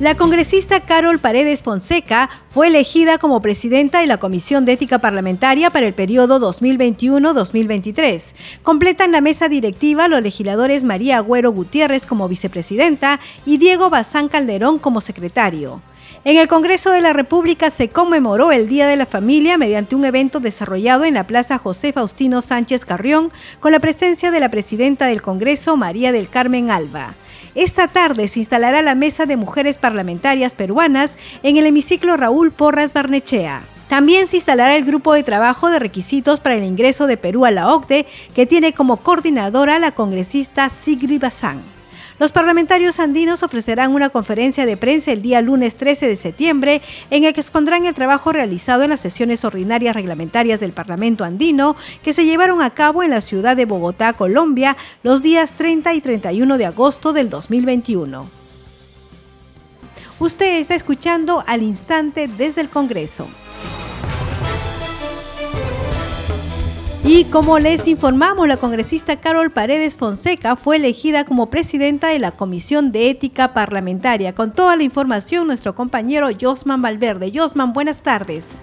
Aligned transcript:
La 0.00 0.14
congresista 0.14 0.80
Carol 0.80 1.18
Paredes 1.18 1.62
Fonseca 1.62 2.30
fue 2.48 2.68
elegida 2.68 3.18
como 3.18 3.42
presidenta 3.42 4.00
de 4.00 4.06
la 4.06 4.16
Comisión 4.16 4.64
de 4.64 4.72
Ética 4.72 4.98
Parlamentaria 4.98 5.68
para 5.68 5.86
el 5.86 5.92
periodo 5.92 6.40
2021-2023. 6.40 8.32
Completan 8.62 9.12
la 9.12 9.20
mesa 9.20 9.50
directiva 9.50 10.08
los 10.08 10.22
legisladores 10.22 10.84
María 10.84 11.18
Agüero 11.18 11.52
Gutiérrez 11.52 12.06
como 12.06 12.28
vicepresidenta 12.28 13.20
y 13.44 13.58
Diego 13.58 13.90
Bazán 13.90 14.30
Calderón 14.30 14.78
como 14.78 15.02
secretario. 15.02 15.82
En 16.24 16.38
el 16.38 16.48
Congreso 16.48 16.90
de 16.92 17.02
la 17.02 17.12
República 17.12 17.68
se 17.68 17.90
conmemoró 17.90 18.52
el 18.52 18.68
Día 18.68 18.86
de 18.86 18.96
la 18.96 19.04
Familia 19.04 19.58
mediante 19.58 19.96
un 19.96 20.06
evento 20.06 20.40
desarrollado 20.40 21.04
en 21.04 21.12
la 21.12 21.24
Plaza 21.24 21.58
José 21.58 21.92
Faustino 21.92 22.40
Sánchez 22.40 22.86
Carrión 22.86 23.30
con 23.60 23.72
la 23.72 23.80
presencia 23.80 24.30
de 24.30 24.40
la 24.40 24.50
presidenta 24.50 25.08
del 25.08 25.20
Congreso, 25.20 25.76
María 25.76 26.10
del 26.10 26.30
Carmen 26.30 26.70
Alba. 26.70 27.14
Esta 27.56 27.88
tarde 27.88 28.28
se 28.28 28.38
instalará 28.38 28.80
la 28.80 28.94
Mesa 28.94 29.26
de 29.26 29.36
Mujeres 29.36 29.76
Parlamentarias 29.76 30.54
Peruanas 30.54 31.16
en 31.42 31.56
el 31.56 31.66
hemiciclo 31.66 32.16
Raúl 32.16 32.52
Porras 32.52 32.92
Barnechea. 32.92 33.62
También 33.88 34.28
se 34.28 34.36
instalará 34.36 34.76
el 34.76 34.84
grupo 34.84 35.14
de 35.14 35.24
trabajo 35.24 35.68
de 35.68 35.80
requisitos 35.80 36.38
para 36.38 36.54
el 36.54 36.62
ingreso 36.62 37.08
de 37.08 37.16
Perú 37.16 37.44
a 37.44 37.50
la 37.50 37.74
OCDE, 37.74 38.06
que 38.36 38.46
tiene 38.46 38.72
como 38.72 38.98
coordinadora 38.98 39.80
la 39.80 39.90
congresista 39.90 40.68
Sigrid 40.68 41.20
Bazán. 41.20 41.60
Los 42.20 42.32
parlamentarios 42.32 43.00
andinos 43.00 43.42
ofrecerán 43.42 43.94
una 43.94 44.10
conferencia 44.10 44.66
de 44.66 44.76
prensa 44.76 45.10
el 45.10 45.22
día 45.22 45.40
lunes 45.40 45.76
13 45.76 46.06
de 46.06 46.16
septiembre 46.16 46.82
en 47.08 47.24
el 47.24 47.32
que 47.32 47.40
expondrán 47.40 47.86
el 47.86 47.94
trabajo 47.94 48.30
realizado 48.30 48.82
en 48.82 48.90
las 48.90 49.00
sesiones 49.00 49.42
ordinarias 49.42 49.96
reglamentarias 49.96 50.60
del 50.60 50.72
Parlamento 50.72 51.24
andino 51.24 51.76
que 52.02 52.12
se 52.12 52.26
llevaron 52.26 52.60
a 52.60 52.74
cabo 52.74 53.02
en 53.02 53.08
la 53.08 53.22
ciudad 53.22 53.56
de 53.56 53.64
Bogotá, 53.64 54.12
Colombia, 54.12 54.76
los 55.02 55.22
días 55.22 55.52
30 55.52 55.94
y 55.94 56.02
31 56.02 56.58
de 56.58 56.66
agosto 56.66 57.14
del 57.14 57.30
2021. 57.30 58.28
Usted 60.18 60.58
está 60.58 60.74
escuchando 60.74 61.42
al 61.46 61.62
instante 61.62 62.28
desde 62.28 62.60
el 62.60 62.68
Congreso. 62.68 63.28
Y 67.02 67.24
como 67.30 67.58
les 67.58 67.88
informamos, 67.88 68.46
la 68.46 68.58
congresista 68.58 69.20
Carol 69.20 69.50
Paredes 69.50 69.96
Fonseca 69.96 70.54
fue 70.56 70.76
elegida 70.76 71.24
como 71.24 71.48
presidenta 71.48 72.08
de 72.08 72.18
la 72.18 72.32
Comisión 72.32 72.92
de 72.92 73.08
Ética 73.08 73.54
Parlamentaria. 73.54 74.34
Con 74.34 74.52
toda 74.52 74.76
la 74.76 74.82
información, 74.82 75.46
nuestro 75.46 75.74
compañero 75.74 76.28
Josman 76.38 76.82
Valverde. 76.82 77.32
Josman, 77.34 77.72
buenas 77.72 78.02
tardes. 78.02 78.58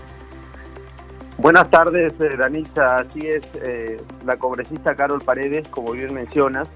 Buenas 1.39 1.69
tardes, 1.71 2.13
eh, 2.19 2.37
Danita. 2.37 2.97
Así 2.97 3.27
es, 3.27 3.43
eh, 3.55 3.99
la 4.23 4.37
congresista 4.37 4.95
Carol 4.95 5.21
Paredes, 5.21 5.67
como 5.69 5.93
bien 5.93 6.13
mencionas, 6.13 6.67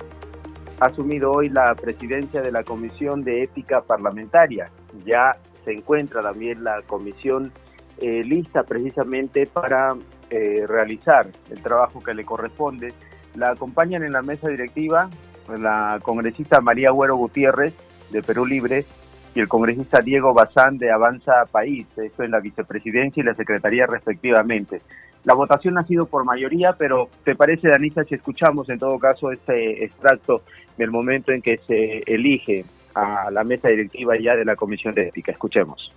ha 0.79 0.87
asumido 0.87 1.31
hoy 1.31 1.49
la 1.49 1.75
presidencia 1.75 2.41
de 2.41 2.51
la 2.51 2.63
Comisión 2.63 3.23
de 3.23 3.43
Ética 3.43 3.81
Parlamentaria. 3.81 4.71
Ya 5.05 5.37
se 5.63 5.73
encuentra 5.73 6.21
también 6.21 6.63
la 6.63 6.81
comisión 6.87 7.51
eh, 7.99 8.23
lista 8.23 8.63
precisamente 8.63 9.45
para 9.45 9.95
eh, 10.31 10.65
realizar 10.67 11.27
el 11.49 11.61
trabajo 11.61 12.01
que 12.01 12.13
le 12.13 12.25
corresponde. 12.25 12.93
La 13.35 13.51
acompañan 13.51 14.03
en 14.03 14.13
la 14.13 14.21
mesa 14.21 14.47
directiva 14.47 15.09
la 15.57 15.99
congresista 16.01 16.61
María 16.61 16.91
Güero 16.91 17.15
Gutiérrez 17.15 17.73
de 18.09 18.21
Perú 18.21 18.45
Libre 18.45 18.85
y 19.33 19.39
el 19.39 19.47
congresista 19.47 20.01
Diego 20.01 20.33
Bazán 20.33 20.77
de 20.77 20.91
Avanza 20.91 21.45
País, 21.51 21.87
esto 21.97 22.23
en 22.23 22.31
la 22.31 22.39
vicepresidencia 22.39 23.21
y 23.21 23.25
la 23.25 23.35
secretaría 23.35 23.85
respectivamente. 23.85 24.81
La 25.23 25.35
votación 25.35 25.77
ha 25.77 25.85
sido 25.85 26.07
por 26.07 26.25
mayoría, 26.25 26.73
pero 26.73 27.09
¿te 27.23 27.35
parece, 27.35 27.69
Danisa, 27.69 28.03
si 28.03 28.15
escuchamos 28.15 28.69
en 28.69 28.79
todo 28.79 28.97
caso 28.99 29.31
este 29.31 29.85
extracto 29.85 30.41
del 30.77 30.91
momento 30.91 31.31
en 31.31 31.41
que 31.41 31.59
se 31.67 32.03
elige 32.07 32.65
a 32.95 33.29
la 33.31 33.43
mesa 33.43 33.69
directiva 33.69 34.17
ya 34.19 34.35
de 34.35 34.45
la 34.45 34.55
Comisión 34.55 34.95
de 34.95 35.07
Ética? 35.07 35.31
Escuchemos. 35.31 35.93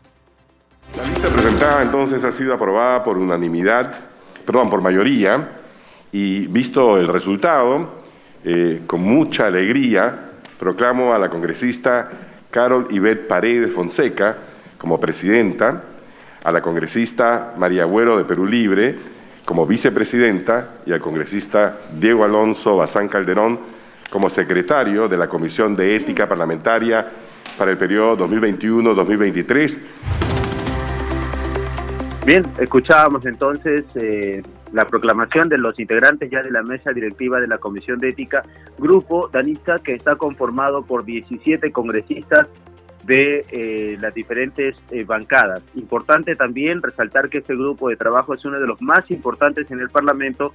La 0.97 1.05
lista 1.05 1.29
presentada 1.29 1.83
entonces 1.83 2.23
ha 2.23 2.31
sido 2.31 2.55
aprobada 2.55 3.03
por 3.03 3.17
unanimidad 3.17 4.14
perdón, 4.45 4.71
por 4.71 4.83
mayoría, 4.83 5.49
y 6.13 6.47
visto 6.47 6.99
el 6.99 7.09
resultado, 7.09 8.03
eh, 8.45 8.83
con 8.87 9.03
mucha 9.03 9.47
alegría, 9.47 10.33
proclamo 10.59 11.15
a 11.15 11.19
la 11.19 11.29
congresista 11.29 12.09
Carol 12.51 12.87
Ivette 12.91 13.27
Paredes 13.27 13.73
Fonseca 13.73 14.37
como 14.79 15.01
presidenta, 15.01 15.83
a 16.45 16.53
la 16.53 16.61
congresista 16.61 17.55
María 17.57 17.83
Agüero 17.83 18.19
de 18.19 18.25
Perú 18.25 18.47
Libre 18.47 18.97
como 19.45 19.67
vicepresidenta 19.67 20.77
y 20.87 20.93
al 20.93 21.01
congresista 21.01 21.79
Diego 21.99 22.25
Alonso 22.25 22.77
Bazán 22.77 23.09
Calderón 23.09 23.59
como 24.11 24.31
secretario 24.31 25.09
de 25.09 25.17
la 25.17 25.29
Comisión 25.29 25.75
de 25.75 25.97
Ética 25.97 26.29
Parlamentaria 26.29 27.07
para 27.59 27.71
el 27.71 27.79
periodo 27.79 28.29
2021-2023. 28.29 30.24
Bien, 32.27 32.43
escuchábamos 32.59 33.27
entonces 33.27 33.85
eh, 33.97 34.43
la 34.73 34.87
proclamación 34.87 35.51
de 35.51 35.59
los 35.59 35.79
integrantes 35.79 36.31
ya 36.31 36.43
de 36.43 36.51
la 36.51 36.63
mesa 36.63 36.91
directiva 36.93 37.39
de 37.39 37.47
la 37.47 37.59
Comisión 37.59 38.01
de 38.01 38.09
Ética, 38.09 38.43
grupo 38.79 39.29
danista 39.29 39.77
que 39.85 39.93
está 39.93 40.17
conformado 40.17 40.87
por 40.87 41.05
17 41.05 41.71
congresistas 41.71 42.49
de 43.05 43.45
eh, 43.51 43.99
las 44.01 44.15
diferentes 44.15 44.75
eh, 44.91 45.05
bancadas. 45.05 45.63
Importante 45.75 46.35
también 46.35 46.81
resaltar 46.81 47.29
que 47.29 47.39
este 47.39 47.55
grupo 47.55 47.91
de 47.91 47.97
trabajo 47.97 48.33
es 48.33 48.43
uno 48.47 48.59
de 48.59 48.69
los 48.69 48.81
más 48.81 49.11
importantes 49.11 49.71
en 49.71 49.81
el 49.81 49.91
Parlamento 49.91 50.55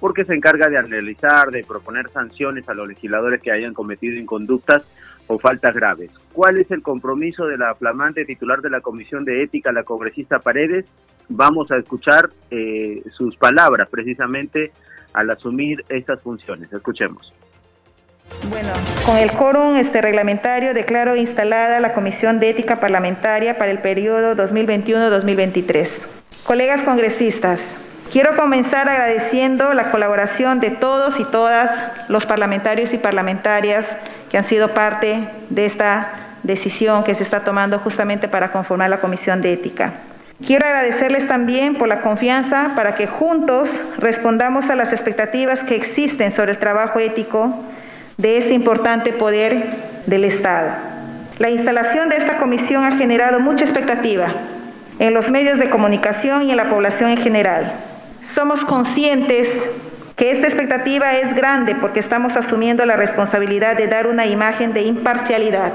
porque 0.00 0.24
se 0.24 0.34
encarga 0.34 0.70
de 0.70 0.78
analizar, 0.78 1.50
de 1.50 1.62
proponer 1.64 2.08
sanciones 2.08 2.66
a 2.66 2.72
los 2.72 2.88
legisladores 2.88 3.42
que 3.42 3.52
hayan 3.52 3.74
cometido 3.74 4.16
inconductas 4.16 4.84
o 5.26 5.38
faltas 5.38 5.74
graves. 5.74 6.10
¿Cuál 6.32 6.56
es 6.56 6.70
el 6.70 6.82
compromiso 6.82 7.46
de 7.46 7.58
la 7.58 7.74
flamante 7.74 8.24
titular 8.24 8.62
de 8.62 8.70
la 8.70 8.80
Comisión 8.80 9.24
de 9.24 9.42
Ética, 9.42 9.70
la 9.70 9.84
congresista 9.84 10.40
Paredes? 10.40 10.86
Vamos 11.32 11.70
a 11.70 11.76
escuchar 11.76 12.28
eh, 12.50 13.02
sus 13.16 13.36
palabras 13.36 13.88
precisamente 13.88 14.72
al 15.12 15.30
asumir 15.30 15.84
estas 15.88 16.20
funciones. 16.20 16.72
Escuchemos. 16.72 17.32
Bueno, 18.48 18.70
con 19.06 19.16
el 19.16 19.30
quórum 19.30 19.76
este 19.76 20.00
reglamentario 20.00 20.74
declaro 20.74 21.14
instalada 21.14 21.78
la 21.78 21.92
Comisión 21.94 22.40
de 22.40 22.50
Ética 22.50 22.80
Parlamentaria 22.80 23.58
para 23.58 23.70
el 23.70 23.78
periodo 23.78 24.34
2021-2023. 24.36 25.88
Colegas 26.44 26.82
congresistas, 26.82 27.60
quiero 28.10 28.34
comenzar 28.36 28.88
agradeciendo 28.88 29.72
la 29.72 29.92
colaboración 29.92 30.58
de 30.58 30.70
todos 30.70 31.20
y 31.20 31.24
todas 31.24 31.70
los 32.08 32.26
parlamentarios 32.26 32.92
y 32.92 32.98
parlamentarias 32.98 33.86
que 34.30 34.36
han 34.36 34.44
sido 34.44 34.74
parte 34.74 35.28
de 35.48 35.66
esta 35.66 36.38
decisión 36.42 37.04
que 37.04 37.14
se 37.14 37.22
está 37.22 37.44
tomando 37.44 37.78
justamente 37.78 38.26
para 38.26 38.50
conformar 38.50 38.90
la 38.90 39.00
Comisión 39.00 39.42
de 39.42 39.52
Ética. 39.52 39.92
Quiero 40.44 40.66
agradecerles 40.66 41.28
también 41.28 41.74
por 41.74 41.86
la 41.86 42.00
confianza 42.00 42.72
para 42.74 42.94
que 42.94 43.06
juntos 43.06 43.84
respondamos 43.98 44.70
a 44.70 44.74
las 44.74 44.92
expectativas 44.92 45.62
que 45.62 45.76
existen 45.76 46.30
sobre 46.30 46.52
el 46.52 46.58
trabajo 46.58 46.98
ético 46.98 47.54
de 48.16 48.38
este 48.38 48.54
importante 48.54 49.12
poder 49.12 49.66
del 50.06 50.24
Estado. 50.24 50.70
La 51.38 51.50
instalación 51.50 52.08
de 52.08 52.16
esta 52.16 52.38
comisión 52.38 52.84
ha 52.84 52.96
generado 52.96 53.40
mucha 53.40 53.64
expectativa 53.64 54.32
en 54.98 55.12
los 55.12 55.30
medios 55.30 55.58
de 55.58 55.68
comunicación 55.68 56.42
y 56.42 56.50
en 56.50 56.56
la 56.56 56.70
población 56.70 57.10
en 57.10 57.18
general. 57.18 57.72
Somos 58.22 58.64
conscientes 58.64 59.48
que 60.16 60.30
esta 60.30 60.46
expectativa 60.46 61.12
es 61.14 61.34
grande 61.34 61.74
porque 61.74 62.00
estamos 62.00 62.36
asumiendo 62.36 62.86
la 62.86 62.96
responsabilidad 62.96 63.76
de 63.76 63.88
dar 63.88 64.06
una 64.06 64.26
imagen 64.26 64.72
de 64.72 64.82
imparcialidad 64.82 65.72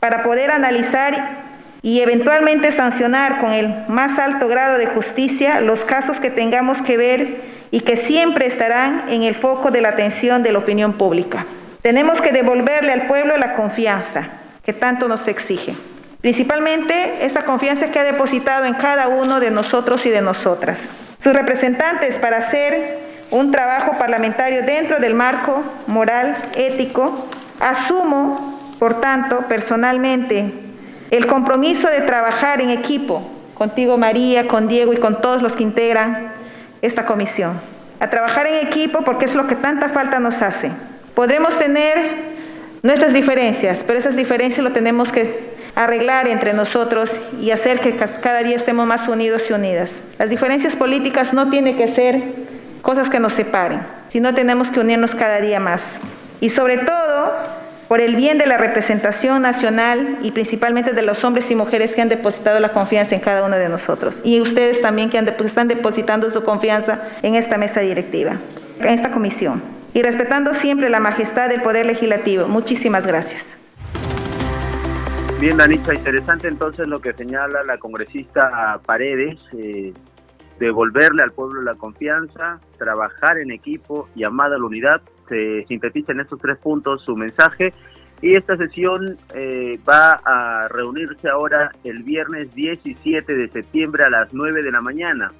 para 0.00 0.22
poder 0.22 0.50
analizar 0.50 1.47
y 1.82 2.00
eventualmente 2.00 2.72
sancionar 2.72 3.38
con 3.40 3.52
el 3.52 3.84
más 3.88 4.18
alto 4.18 4.48
grado 4.48 4.78
de 4.78 4.86
justicia 4.86 5.60
los 5.60 5.84
casos 5.84 6.20
que 6.20 6.30
tengamos 6.30 6.82
que 6.82 6.96
ver 6.96 7.40
y 7.70 7.80
que 7.80 7.96
siempre 7.96 8.46
estarán 8.46 9.04
en 9.08 9.22
el 9.22 9.34
foco 9.34 9.70
de 9.70 9.80
la 9.80 9.90
atención 9.90 10.42
de 10.42 10.52
la 10.52 10.58
opinión 10.58 10.94
pública. 10.94 11.46
Tenemos 11.82 12.20
que 12.20 12.32
devolverle 12.32 12.92
al 12.92 13.06
pueblo 13.06 13.36
la 13.36 13.54
confianza 13.54 14.28
que 14.64 14.72
tanto 14.72 15.08
nos 15.08 15.26
exige. 15.28 15.76
Principalmente 16.20 17.24
esa 17.24 17.44
confianza 17.44 17.92
que 17.92 18.00
ha 18.00 18.04
depositado 18.04 18.64
en 18.64 18.74
cada 18.74 19.08
uno 19.08 19.38
de 19.38 19.50
nosotros 19.50 20.04
y 20.04 20.10
de 20.10 20.20
nosotras. 20.20 20.90
Sus 21.18 21.32
representantes 21.32 22.18
para 22.18 22.38
hacer 22.38 22.98
un 23.30 23.52
trabajo 23.52 23.92
parlamentario 23.98 24.62
dentro 24.62 24.98
del 24.98 25.14
marco 25.14 25.62
moral, 25.86 26.34
ético. 26.56 27.28
Asumo, 27.60 28.74
por 28.78 29.00
tanto, 29.00 29.46
personalmente, 29.48 30.67
el 31.10 31.26
compromiso 31.26 31.88
de 31.88 32.00
trabajar 32.00 32.60
en 32.60 32.70
equipo, 32.70 33.22
contigo 33.54 33.96
María, 33.98 34.46
con 34.46 34.68
Diego 34.68 34.92
y 34.92 34.98
con 34.98 35.20
todos 35.20 35.42
los 35.42 35.52
que 35.54 35.62
integran 35.62 36.32
esta 36.82 37.06
comisión, 37.06 37.60
a 38.00 38.10
trabajar 38.10 38.46
en 38.46 38.66
equipo 38.66 39.02
porque 39.02 39.24
es 39.24 39.34
lo 39.34 39.46
que 39.46 39.56
tanta 39.56 39.88
falta 39.88 40.20
nos 40.20 40.42
hace. 40.42 40.70
Podremos 41.14 41.58
tener 41.58 41.98
nuestras 42.82 43.12
diferencias, 43.12 43.82
pero 43.84 43.98
esas 43.98 44.16
diferencias 44.16 44.62
lo 44.62 44.72
tenemos 44.72 45.10
que 45.10 45.56
arreglar 45.74 46.28
entre 46.28 46.52
nosotros 46.52 47.16
y 47.40 47.50
hacer 47.50 47.80
que 47.80 47.96
cada 47.96 48.42
día 48.42 48.56
estemos 48.56 48.86
más 48.86 49.08
unidos 49.08 49.48
y 49.48 49.52
unidas. 49.52 49.92
Las 50.18 50.30
diferencias 50.30 50.76
políticas 50.76 51.32
no 51.32 51.50
tienen 51.50 51.76
que 51.76 51.88
ser 51.88 52.22
cosas 52.82 53.10
que 53.10 53.20
nos 53.20 53.32
separen, 53.32 53.80
sino 54.08 54.34
tenemos 54.34 54.70
que 54.70 54.80
unirnos 54.80 55.14
cada 55.14 55.40
día 55.40 55.60
más. 55.60 55.82
Y 56.40 56.50
sobre 56.50 56.78
todo, 56.78 57.32
por 57.88 58.02
el 58.02 58.14
bien 58.16 58.36
de 58.36 58.46
la 58.46 58.58
representación 58.58 59.42
nacional 59.42 60.18
y 60.22 60.30
principalmente 60.30 60.92
de 60.92 61.02
los 61.02 61.24
hombres 61.24 61.50
y 61.50 61.54
mujeres 61.54 61.94
que 61.94 62.02
han 62.02 62.10
depositado 62.10 62.60
la 62.60 62.68
confianza 62.68 63.14
en 63.14 63.22
cada 63.22 63.44
uno 63.44 63.56
de 63.56 63.68
nosotros. 63.70 64.20
Y 64.22 64.40
ustedes 64.40 64.80
también 64.82 65.08
que 65.08 65.18
están 65.18 65.68
depositando 65.68 66.30
su 66.30 66.44
confianza 66.44 67.00
en 67.22 67.34
esta 67.34 67.56
mesa 67.56 67.80
directiva, 67.80 68.36
en 68.78 68.88
esta 68.88 69.10
comisión. 69.10 69.62
Y 69.94 70.02
respetando 70.02 70.52
siempre 70.52 70.90
la 70.90 71.00
majestad 71.00 71.48
del 71.48 71.62
Poder 71.62 71.86
Legislativo. 71.86 72.46
Muchísimas 72.46 73.06
gracias. 73.06 73.44
Bien, 75.40 75.56
Danita, 75.56 75.94
interesante 75.94 76.48
entonces 76.48 76.86
lo 76.88 77.00
que 77.00 77.14
señala 77.14 77.62
la 77.62 77.78
congresista 77.78 78.80
Paredes, 78.84 79.38
eh, 79.56 79.94
devolverle 80.58 81.22
al 81.22 81.32
pueblo 81.32 81.62
la 81.62 81.74
confianza, 81.76 82.60
trabajar 82.76 83.38
en 83.38 83.52
equipo 83.52 84.08
y 84.14 84.24
amada 84.24 84.58
la 84.58 84.66
unidad 84.66 85.00
se 85.28 85.64
sintetiza 85.66 86.12
en 86.12 86.20
estos 86.20 86.40
tres 86.40 86.58
puntos 86.58 87.02
su 87.04 87.16
mensaje. 87.16 87.72
Y 88.20 88.36
esta 88.36 88.56
sesión 88.56 89.16
eh, 89.34 89.78
va 89.88 90.20
a 90.24 90.66
reunirse 90.68 91.28
ahora 91.28 91.70
el 91.84 92.02
viernes 92.02 92.52
17 92.54 93.32
de 93.32 93.48
septiembre 93.48 94.04
a 94.04 94.10
las 94.10 94.32
9 94.32 94.62
de 94.62 94.72
la 94.72 94.80
mañana. 94.80 95.32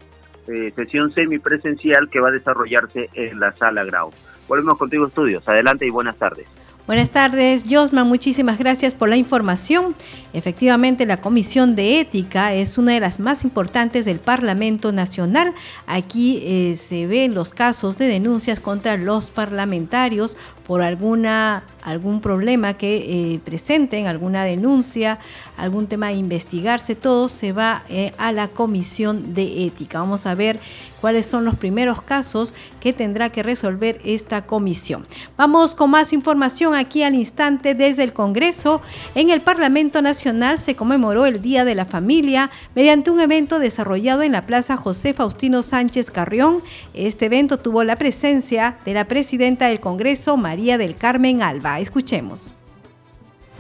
Eh, 0.47 0.73
sesión 0.77 1.13
semipresencial 1.13 2.09
que 2.09 2.21
va 2.21 2.29
a 2.29 2.33
desarrollarse 2.33 3.11
en 3.15 3.41
la 3.41 3.53
sala 3.53 3.85
Grau. 3.85 4.11
Volvemos 4.47 4.79
contigo, 4.79 5.07
estudios. 5.07 5.47
Adelante 5.49 5.87
y 5.87 5.91
buenas 5.91 6.17
tardes. 6.17 6.47
Buenas 6.89 7.11
tardes, 7.11 7.67
Josma. 7.69 8.03
Muchísimas 8.05 8.57
gracias 8.57 8.95
por 8.95 9.11
la 9.11 9.19
información. 9.19 9.95
Efectivamente, 10.33 11.05
la 11.05 11.21
Comisión 11.21 11.77
de 11.77 12.01
Ética 12.01 12.55
es 12.55 12.79
una 12.79 12.93
de 12.93 13.01
las 13.01 13.21
más 13.21 13.45
importantes 13.45 14.07
del 14.07 14.21
Parlamento 14.21 14.91
Nacional. 14.91 15.53
Aquí 15.87 16.41
eh, 16.43 16.77
se 16.77 17.07
ven 17.07 17.35
los 17.35 17.53
casos 17.53 17.99
de 17.99 18.07
denuncias 18.07 18.59
contra 18.59 18.97
los 18.97 19.29
parlamentarios 19.29 20.39
por 20.67 20.81
alguna 20.81 21.63
algún 21.83 22.21
problema 22.21 22.75
que 22.75 22.97
eh, 23.35 23.41
presenten, 23.45 24.07
alguna 24.07 24.45
denuncia, 24.45 25.19
algún 25.57 25.87
tema 25.87 26.09
a 26.09 26.13
investigarse, 26.13 26.95
todo 26.95 27.29
se 27.29 27.53
va 27.53 27.83
eh, 27.89 28.13
a 28.19 28.33
la 28.33 28.49
comisión 28.49 29.35
de 29.35 29.65
ética. 29.65 30.01
Vamos 30.01 30.27
a 30.27 30.35
ver 30.35 30.61
cuáles 31.01 31.27
son 31.27 31.45
los 31.45 31.57
primeros 31.57 32.03
casos 32.03 32.55
que 32.81 32.93
tendrá 32.93 33.31
que 33.31 33.43
resolver 33.43 34.01
esta 34.05 34.43
comisión. 34.43 35.07
Vamos 35.37 35.75
con 35.75 35.91
más 35.91 36.13
información 36.13 36.75
aquí 36.75 37.03
al 37.03 37.15
instante 37.15 37.75
desde 37.75 38.05
el 38.05 38.13
Congreso. 38.13 38.83
En 39.15 39.31
el 39.31 39.41
Parlamento 39.41 40.03
Nacional 40.03 40.59
se 40.59 40.75
conmemoró 40.75 41.27
el 41.27 41.41
Día 41.41 41.65
de 41.65 41.75
la 41.75 41.85
Familia 41.85 42.51
mediante 42.75 43.11
un 43.11 43.21
evento 43.21 43.59
desarrollado 43.59 44.23
en 44.23 44.33
la 44.33 44.47
Plaza 44.47 44.77
José 44.77 45.15
Faustino 45.15 45.63
Sánchez 45.63 46.11
Carrión. 46.11 46.63
Este 46.95 47.27
evento 47.27 47.59
tuvo 47.59 47.85
la 47.85 47.97
presencia 47.97 48.77
de 48.85 48.95
la 48.95 49.07
presidenta 49.07 49.67
del 49.67 49.81
Congreso, 49.81 50.37
María 50.37 50.79
del 50.79 50.97
Carmen 50.97 51.43
Alba. 51.43 51.81
Escuchemos. 51.81 52.55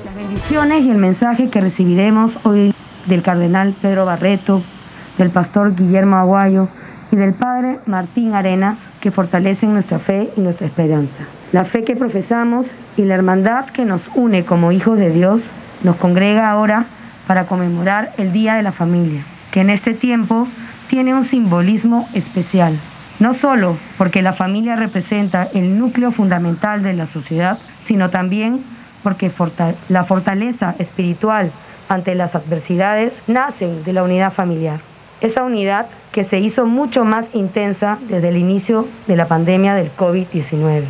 Las 0.05 0.15
bendiciones 0.15 0.85
y 0.85 0.91
el 0.91 0.99
mensaje 0.99 1.51
que 1.51 1.61
recibiremos 1.61 2.33
hoy 2.45 2.73
del 3.07 3.23
cardenal 3.23 3.75
Pedro 3.83 4.05
Barreto, 4.05 4.63
del 5.17 5.31
pastor 5.31 5.75
Guillermo 5.75 6.17
Aguayo 6.17 6.69
y 7.11 7.17
del 7.17 7.35
padre 7.35 7.79
Martín 7.87 8.35
Arenas, 8.35 8.89
que 9.01 9.11
fortalecen 9.11 9.73
nuestra 9.73 9.99
fe 9.99 10.31
y 10.37 10.41
nuestra 10.41 10.67
esperanza. 10.67 11.25
La 11.53 11.65
fe 11.65 11.85
que 11.85 11.97
profesamos 11.97 12.67
y 12.97 13.03
la 13.03 13.15
hermandad 13.15 13.67
que 13.67 13.85
nos 13.85 14.03
une 14.15 14.45
como 14.45 14.73
hijos 14.73 14.99
de 14.99 15.11
Dios 15.11 15.43
nos 15.83 15.97
congrega 15.97 16.51
ahora 16.51 16.85
para 17.27 17.47
conmemorar 17.47 18.13
el 18.19 18.33
Día 18.33 18.55
de 18.55 18.63
la 18.63 18.73
Familia, 18.73 19.23
que 19.51 19.61
en 19.61 19.71
este 19.71 19.95
tiempo 19.95 20.47
tiene 20.89 21.15
un 21.15 21.25
simbolismo 21.25 22.09
especial. 22.15 22.79
No 23.19 23.35
solo 23.35 23.77
porque 23.97 24.23
la 24.23 24.33
familia 24.33 24.77
representa 24.77 25.49
el 25.55 25.79
núcleo 25.79 26.13
fundamental 26.13 26.83
de 26.83 26.93
la 26.93 27.07
sociedad, 27.07 27.59
sino 27.85 28.11
también 28.11 28.63
porque 29.03 29.31
la 29.89 30.05
fortaleza 30.05 30.75
espiritual 30.79 31.51
ante 31.89 32.15
las 32.15 32.35
adversidades 32.35 33.15
nace 33.27 33.67
de 33.83 33.93
la 33.93 34.03
unidad 34.03 34.33
familiar. 34.33 34.81
Esa 35.21 35.43
unidad 35.43 35.87
que 36.13 36.23
se 36.23 36.39
hizo 36.39 36.67
mucho 36.67 37.05
más 37.05 37.27
intensa 37.33 37.99
desde 38.09 38.29
el 38.29 38.37
inicio 38.37 38.87
de 39.09 39.17
la 39.17 39.27
pandemia 39.27 39.75
del 39.75 39.91
COVID-19 39.97 40.85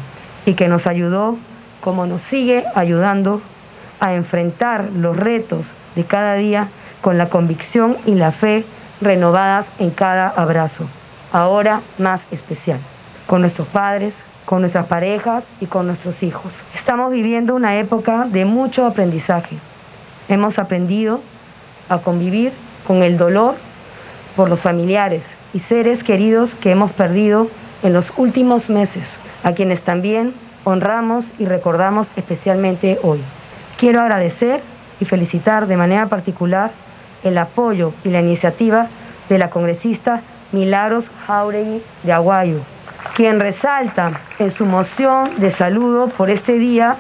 y 0.45 0.53
que 0.53 0.69
nos 0.69 0.87
ayudó, 0.87 1.39
como 1.81 2.07
nos 2.07 2.21
sigue 2.21 2.65
ayudando, 2.75 3.41
a 4.01 4.13
enfrentar 4.15 4.91
los 4.95 5.17
retos 5.17 5.67
de 5.97 6.05
cada 6.05 6.35
día 6.35 6.69
con 7.01 7.17
la 7.17 7.31
convicción 7.31 7.97
y 8.05 8.15
la 8.15 8.33
fe 8.33 8.65
renovadas 9.01 9.67
en 9.79 9.91
cada 9.91 10.29
abrazo, 10.29 10.87
ahora 11.33 11.81
más 11.99 12.27
especial, 12.31 12.81
con 13.27 13.41
nuestros 13.41 13.67
padres, 13.69 14.15
con 14.45 14.61
nuestras 14.61 14.87
parejas 14.87 15.45
y 15.61 15.67
con 15.67 15.87
nuestros 15.87 16.23
hijos. 16.23 16.53
Estamos 16.75 17.13
viviendo 17.13 17.55
una 17.55 17.79
época 17.79 18.27
de 18.29 18.45
mucho 18.45 18.85
aprendizaje. 18.85 19.57
Hemos 20.29 20.59
aprendido 20.59 21.21
a 21.89 21.99
convivir 21.99 22.53
con 22.87 23.03
el 23.03 23.17
dolor 23.17 23.57
por 24.39 24.49
los 24.49 24.61
familiares 24.61 25.25
y 25.53 25.59
seres 25.59 26.05
queridos 26.05 26.55
que 26.61 26.71
hemos 26.71 26.93
perdido 26.93 27.49
en 27.83 27.93
los 27.93 28.13
últimos 28.17 28.71
meses, 28.71 29.03
a 29.43 29.51
quienes 29.51 29.81
también 29.81 30.33
honramos 30.63 31.25
y 31.41 31.45
recordamos 31.45 32.07
especialmente 32.15 33.01
hoy. 33.03 33.19
Quiero 33.79 34.01
agradecer 34.01 34.61
y 35.01 35.07
felicitar 35.07 35.67
de 35.67 35.77
manera 35.77 36.07
particular 36.07 36.71
el 37.25 37.37
apoyo 37.37 37.93
y 38.05 38.11
la 38.11 38.21
iniciativa 38.21 38.87
de 39.29 39.39
la 39.39 39.51
congresista 39.51 40.21
Milagros 40.53 41.07
Jauregui 41.27 41.83
de 42.05 42.13
Aguayo, 42.13 42.61
quien 43.17 43.41
resalta 43.41 44.21
en 44.39 44.53
su 44.53 44.67
moción 44.67 45.31
de 45.39 45.51
saludo 45.51 46.11
por 46.11 46.31
este 46.31 46.61
día 46.61 46.95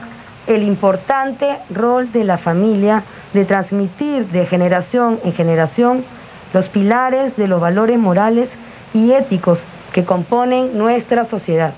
el 0.48 0.64
importante 0.64 1.58
rol 1.70 2.10
de 2.10 2.24
la 2.24 2.38
familia 2.38 3.04
de 3.32 3.44
transmitir 3.44 4.26
de 4.26 4.44
generación 4.44 5.20
en 5.22 5.32
generación 5.32 6.04
los 6.52 6.68
pilares 6.68 7.36
de 7.36 7.48
los 7.48 7.60
valores 7.60 7.98
morales 7.98 8.48
y 8.94 9.12
éticos 9.12 9.58
que 9.92 10.04
componen 10.04 10.76
nuestra 10.76 11.24
sociedad. 11.24 11.74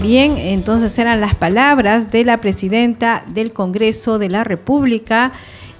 Bien, 0.00 0.36
entonces 0.36 0.98
eran 0.98 1.20
las 1.20 1.36
palabras 1.36 2.10
de 2.10 2.24
la 2.24 2.38
presidenta 2.38 3.24
del 3.28 3.52
Congreso 3.52 4.18
de 4.18 4.28
la 4.28 4.42
República 4.42 5.32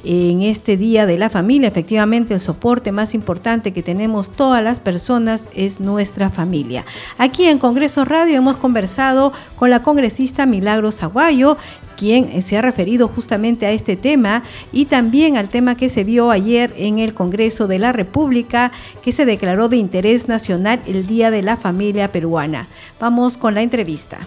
en 0.05 0.43
este 0.43 0.77
Día 0.77 1.07
de 1.07 1.19
la 1.19 1.31
Familia. 1.31 1.69
Efectivamente, 1.69 2.35
el 2.35 2.41
soporte 2.41 2.93
más 2.93 3.15
importante 3.15 3.73
que 3.73 3.83
tenemos 3.83 4.31
todas 4.31 4.63
las 4.63 4.81
personas 4.81 5.49
es 5.55 5.81
nuestra 5.81 6.31
familia. 6.31 6.85
Aquí 7.19 7.45
en 7.45 7.59
Congreso 7.59 8.05
Radio 8.05 8.37
hemos 8.37 8.57
conversado 8.57 9.33
con 9.57 9.71
la 9.71 9.83
congresista 9.83 10.47
Milagros 10.47 11.03
Aguayo, 11.03 11.57
quien 11.97 12.43
se 12.43 12.57
ha 12.57 12.63
referido 12.63 13.09
justamente 13.09 13.67
a 13.67 13.71
este 13.71 13.97
tema 13.97 14.43
y 14.73 14.87
también 14.87 15.37
al 15.37 15.49
tema 15.49 15.77
que 15.77 15.89
se 15.89 16.05
vio 16.05 16.31
ayer 16.31 16.75
en 16.77 16.99
el 16.99 17.15
Congreso 17.15 17.69
de 17.69 17.79
la 17.79 17.93
República, 17.93 18.73
que 19.03 19.13
se 19.13 19.25
declaró 19.25 19.69
de 19.69 19.77
interés 19.77 20.29
nacional 20.29 20.81
el 20.87 21.07
Día 21.07 21.31
de 21.31 21.43
la 21.43 21.57
Familia 21.57 22.11
Peruana. 22.11 22.67
Vamos 22.99 23.37
con 23.37 23.55
la 23.55 23.63
entrevista. 23.63 24.27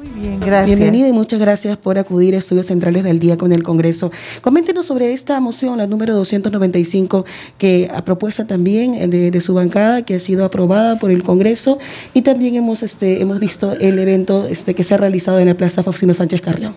Muy 0.00 0.08
bien, 0.18 0.40
gracias. 0.40 0.64
Bienvenida 0.64 1.08
y 1.08 1.12
muchas 1.12 1.38
gracias 1.38 1.76
por 1.76 1.98
acudir 1.98 2.34
a 2.34 2.38
Estudios 2.38 2.64
Centrales 2.64 3.04
del 3.04 3.18
Día 3.18 3.36
con 3.36 3.52
el 3.52 3.62
Congreso. 3.62 4.10
Coméntenos 4.40 4.86
sobre 4.86 5.12
esta 5.12 5.38
moción, 5.40 5.76
la 5.76 5.86
número 5.86 6.14
295, 6.14 7.26
que 7.58 7.90
a 7.94 8.02
propuesta 8.02 8.46
también 8.46 9.10
de, 9.10 9.40
su 9.42 9.52
bancada, 9.52 10.00
que 10.00 10.14
ha 10.14 10.18
sido 10.18 10.46
aprobada 10.46 10.98
por 10.98 11.10
el 11.10 11.22
Congreso, 11.22 11.78
y 12.14 12.22
también 12.22 12.54
hemos, 12.54 12.82
este, 12.82 13.20
hemos 13.20 13.40
visto 13.40 13.72
el 13.72 13.98
evento 13.98 14.46
este, 14.46 14.74
que 14.74 14.84
se 14.84 14.94
ha 14.94 14.96
realizado 14.96 15.38
en 15.38 15.48
la 15.48 15.54
Plaza 15.54 15.82
Faustino 15.82 16.14
Sánchez 16.14 16.40
Carrión. 16.40 16.74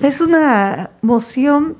Es 0.00 0.20
una 0.20 0.90
moción 1.00 1.74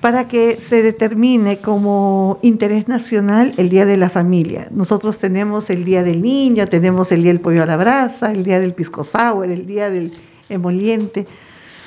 para 0.00 0.28
que 0.28 0.60
se 0.60 0.82
determine 0.82 1.58
como 1.58 2.38
interés 2.42 2.86
nacional 2.86 3.52
el 3.56 3.68
Día 3.68 3.86
de 3.86 3.96
la 3.96 4.10
Familia. 4.10 4.68
Nosotros 4.70 5.18
tenemos 5.18 5.70
el 5.70 5.84
Día 5.84 6.02
del 6.02 6.22
Niño, 6.22 6.66
tenemos 6.66 7.12
el 7.12 7.22
Día 7.22 7.32
del 7.32 7.40
Pollo 7.40 7.62
a 7.62 7.66
la 7.66 7.76
Brasa, 7.76 8.30
el 8.30 8.44
Día 8.44 8.60
del 8.60 8.74
Pisco 8.74 9.04
Sour, 9.04 9.50
el 9.50 9.66
Día 9.66 9.90
del 9.90 10.12
Emoliente, 10.48 11.26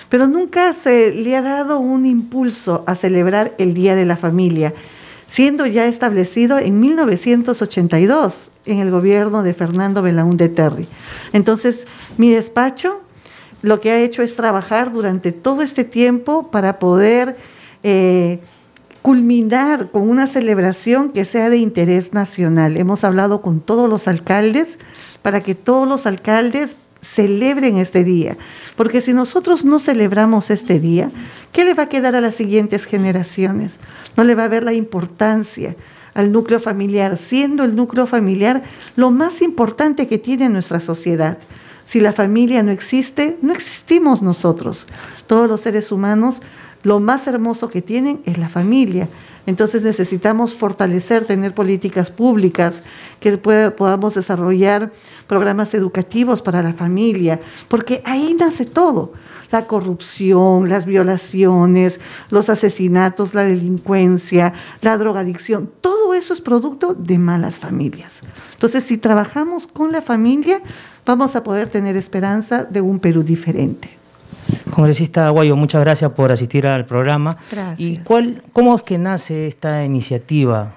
pero 0.10 0.28
nunca 0.28 0.74
se 0.74 1.14
le 1.14 1.36
ha 1.36 1.42
dado 1.42 1.80
un 1.80 2.06
impulso 2.06 2.84
a 2.88 2.96
celebrar 2.96 3.54
el 3.60 3.74
Día 3.74 3.96
de 3.96 4.06
la 4.06 4.18
Familia, 4.18 4.74
siendo 5.28 5.68
ya 5.68 5.86
establecido 5.86 6.58
en 6.58 6.80
1982 6.80 8.50
en 8.66 8.80
el 8.80 8.90
gobierno 8.90 9.44
de 9.44 9.54
Fernando 9.54 10.02
Belaúnde 10.02 10.50
Terry. 10.50 10.88
Entonces, 11.32 11.86
mi 12.18 12.32
despacho 12.32 13.02
lo 13.62 13.82
que 13.82 13.92
ha 13.92 14.00
hecho 14.00 14.24
es 14.24 14.36
trabajar 14.36 14.92
durante 14.94 15.32
todo 15.32 15.62
este 15.62 15.84
tiempo 15.84 16.50
para 16.50 16.80
poder 16.80 17.36
eh, 17.84 18.40
culminar 19.02 19.90
con 19.92 20.10
una 20.10 20.28
celebración 20.28 21.12
que 21.12 21.26
sea 21.26 21.50
de 21.50 21.58
interés 21.58 22.14
nacional. 22.14 22.78
Hemos 22.78 23.04
hablado 23.04 23.42
con 23.42 23.60
todos 23.60 23.90
los 23.90 24.08
alcaldes 24.08 24.80
para 25.22 25.42
que 25.42 25.56
todos 25.56 25.88
los 25.88 26.06
alcaldes 26.06 26.76
celebren 27.02 27.78
este 27.78 28.04
día. 28.04 28.38
Porque 28.76 29.02
si 29.02 29.14
nosotros 29.14 29.64
no 29.64 29.80
celebramos 29.80 30.50
este 30.50 30.80
día, 30.80 31.12
¿qué 31.52 31.64
le 31.64 31.74
va 31.74 31.84
a 31.84 31.90
quedar 31.90 32.16
a 32.16 32.22
las 32.22 32.36
siguientes 32.36 32.86
generaciones? 32.86 33.80
No 34.18 34.24
le 34.24 34.36
va 34.36 34.46
a 34.46 34.50
ver 34.50 34.64
la 34.64 34.74
importancia 34.74 35.76
al 36.14 36.32
núcleo 36.32 36.60
familiar, 36.60 37.18
siendo 37.18 37.64
el 37.64 37.76
núcleo 37.76 38.08
familiar 38.08 38.64
lo 38.96 39.12
más 39.12 39.42
importante 39.42 40.08
que 40.08 40.18
tiene 40.18 40.50
nuestra 40.50 40.82
sociedad. 40.82 41.38
Si 41.86 42.02
la 42.02 42.14
familia 42.14 42.62
no 42.62 42.72
existe, 42.72 43.38
no 43.42 43.54
existimos 43.54 44.22
nosotros. 44.22 44.86
Todos 45.28 45.48
los 45.48 45.62
seres 45.62 45.92
humanos, 45.92 46.42
lo 46.84 47.00
más 47.00 47.28
hermoso 47.28 47.70
que 47.70 47.82
tienen 47.82 48.22
es 48.26 48.38
la 48.38 48.50
familia. 48.50 49.08
Entonces 49.46 49.82
necesitamos 49.82 50.54
fortalecer, 50.54 51.26
tener 51.26 51.54
políticas 51.54 52.12
públicas, 52.12 52.84
que 53.20 53.38
podamos 53.38 54.14
desarrollar 54.14 54.92
programas 55.28 55.74
educativos 55.74 56.42
para 56.42 56.62
la 56.62 56.74
familia, 56.74 57.40
porque 57.68 58.02
ahí 58.06 58.36
nace 58.38 58.66
todo. 58.66 59.14
La 59.52 59.66
corrupción, 59.66 60.70
las 60.70 60.86
violaciones, 60.86 62.00
los 62.30 62.50
asesinatos, 62.50 63.34
la 63.34 63.44
delincuencia, 63.44 64.54
la 64.82 64.96
drogadicción, 64.98 65.72
todo 65.82 66.14
eso 66.14 66.34
es 66.34 66.42
producto 66.42 66.94
de 66.94 67.18
malas 67.18 67.58
familias. 67.58 68.22
Entonces, 68.54 68.84
si 68.84 69.00
trabajamos 69.00 69.66
con 69.66 69.92
la 69.92 70.04
familia, 70.04 70.62
vamos 71.04 71.36
a 71.36 71.44
poder 71.44 71.70
tener 71.70 71.98
esperanza 71.98 72.64
de 72.66 72.82
un 72.82 73.00
Perú 73.00 73.24
diferente. 73.24 73.99
Congresista 74.72 75.28
Aguayo, 75.28 75.56
muchas 75.56 75.82
gracias 75.82 76.12
por 76.14 76.32
asistir 76.32 76.68
al 76.68 76.86
programa. 76.86 77.38
Gracias. 77.52 77.80
¿Y 77.80 77.98
cuál, 77.98 78.44
cómo 78.54 78.76
es 78.76 78.84
que 78.84 78.98
nace 78.98 79.48
esta 79.48 79.84
iniciativa? 79.84 80.74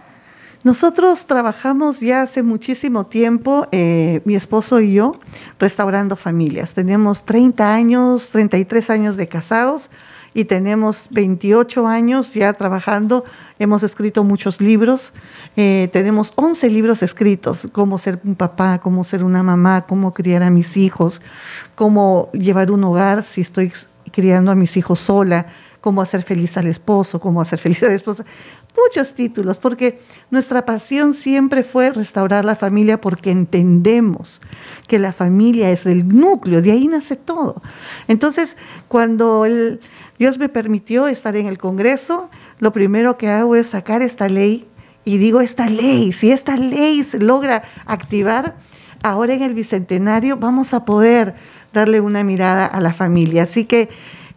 Nosotros 0.64 1.26
trabajamos 1.26 1.98
ya 1.98 2.22
hace 2.22 2.44
muchísimo 2.44 3.06
tiempo, 3.06 3.66
eh, 3.72 4.20
mi 4.24 4.36
esposo 4.36 4.80
y 4.80 4.94
yo, 4.94 5.12
restaurando 5.58 6.14
familias. 6.14 6.72
Tenemos 6.72 7.24
30 7.24 7.74
años, 7.74 8.30
33 8.30 8.90
años 8.90 9.16
de 9.16 9.26
casados 9.26 9.90
y 10.34 10.44
tenemos 10.44 11.08
28 11.10 11.86
años 11.86 12.32
ya 12.34 12.52
trabajando. 12.54 13.24
Hemos 13.58 13.82
escrito 13.82 14.24
muchos 14.24 14.60
libros. 14.60 15.12
Eh, 15.56 15.90
tenemos 15.92 16.32
11 16.36 16.70
libros 16.70 17.02
escritos, 17.02 17.68
cómo 17.72 17.98
ser 17.98 18.18
un 18.24 18.34
papá, 18.34 18.80
cómo 18.82 19.04
ser 19.04 19.22
una 19.22 19.42
mamá, 19.42 19.86
cómo 19.86 20.14
criar 20.14 20.42
a 20.42 20.50
mis 20.50 20.76
hijos, 20.76 21.20
cómo 21.74 22.30
llevar 22.32 22.70
un 22.70 22.84
hogar 22.84 23.24
si 23.24 23.42
estoy 23.42 23.72
criando 24.10 24.50
a 24.50 24.54
mis 24.54 24.76
hijos 24.76 25.00
sola, 25.00 25.46
cómo 25.82 26.00
hacer 26.00 26.22
feliz 26.22 26.56
al 26.56 26.68
esposo, 26.68 27.20
cómo 27.20 27.40
hacer 27.40 27.58
feliz 27.58 27.82
a 27.82 27.88
la 27.88 27.94
esposa. 27.94 28.24
Muchos 28.74 29.12
títulos, 29.12 29.58
porque 29.58 30.00
nuestra 30.30 30.64
pasión 30.64 31.12
siempre 31.12 31.62
fue 31.62 31.90
restaurar 31.90 32.44
la 32.46 32.56
familia 32.56 32.98
porque 32.98 33.30
entendemos 33.30 34.40
que 34.88 34.98
la 34.98 35.12
familia 35.12 35.70
es 35.70 35.84
el 35.84 36.08
núcleo, 36.08 36.62
de 36.62 36.72
ahí 36.72 36.88
nace 36.88 37.16
todo. 37.16 37.60
Entonces, 38.08 38.56
cuando 38.88 39.44
Dios 40.22 40.38
me 40.38 40.48
permitió 40.48 41.08
estar 41.08 41.34
en 41.34 41.48
el 41.48 41.58
Congreso, 41.58 42.30
lo 42.60 42.72
primero 42.72 43.18
que 43.18 43.28
hago 43.28 43.56
es 43.56 43.66
sacar 43.66 44.02
esta 44.02 44.28
ley 44.28 44.68
y 45.04 45.16
digo, 45.16 45.40
esta 45.40 45.68
ley, 45.68 46.12
si 46.12 46.30
esta 46.30 46.56
ley 46.56 47.02
se 47.02 47.18
logra 47.18 47.64
activar, 47.86 48.54
ahora 49.02 49.34
en 49.34 49.42
el 49.42 49.52
Bicentenario 49.52 50.36
vamos 50.36 50.74
a 50.74 50.84
poder 50.84 51.34
darle 51.72 52.00
una 52.00 52.22
mirada 52.22 52.66
a 52.66 52.80
la 52.80 52.92
familia. 52.92 53.42
Así 53.42 53.64
que 53.64 53.88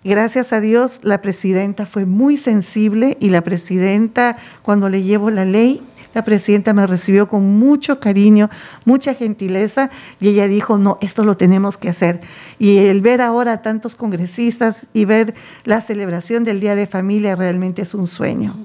gracias 0.03 0.53
a 0.53 0.59
Dios 0.59 1.01
la 1.03 1.21
presidenta 1.21 1.85
fue 1.85 2.07
muy 2.07 2.37
sensible 2.37 3.15
y 3.19 3.29
la 3.29 3.41
presidenta 3.41 4.37
cuando 4.63 4.89
le 4.89 5.03
llevo 5.03 5.29
la 5.29 5.45
ley, 5.45 5.83
la 6.15 6.23
presidenta 6.23 6.73
me 6.73 6.87
recibió 6.87 7.27
con 7.27 7.59
mucho 7.59 7.99
cariño, 7.99 8.49
mucha 8.85 9.13
gentileza 9.13 9.91
y 10.21 10.29
ella 10.29 10.47
dijo, 10.47 10.77
no, 10.77 10.97
esto 11.01 11.25
lo 11.25 11.35
tenemos 11.35 11.77
que 11.77 11.89
hacer. 11.89 12.21
Y 12.57 12.77
el 12.77 13.01
ver 13.01 13.21
ahora 13.21 13.51
a 13.51 13.61
tantos 13.61 13.95
congresistas 13.95 14.87
y 14.93 15.03
ver 15.03 15.35
la 15.65 15.81
celebración 15.81 16.45
del 16.45 16.61
Día 16.61 16.75
de 16.75 16.87
Familia 16.87 17.35
realmente 17.35 17.81
es 17.81 17.93
un 17.93 18.07
sueño. 18.07 18.55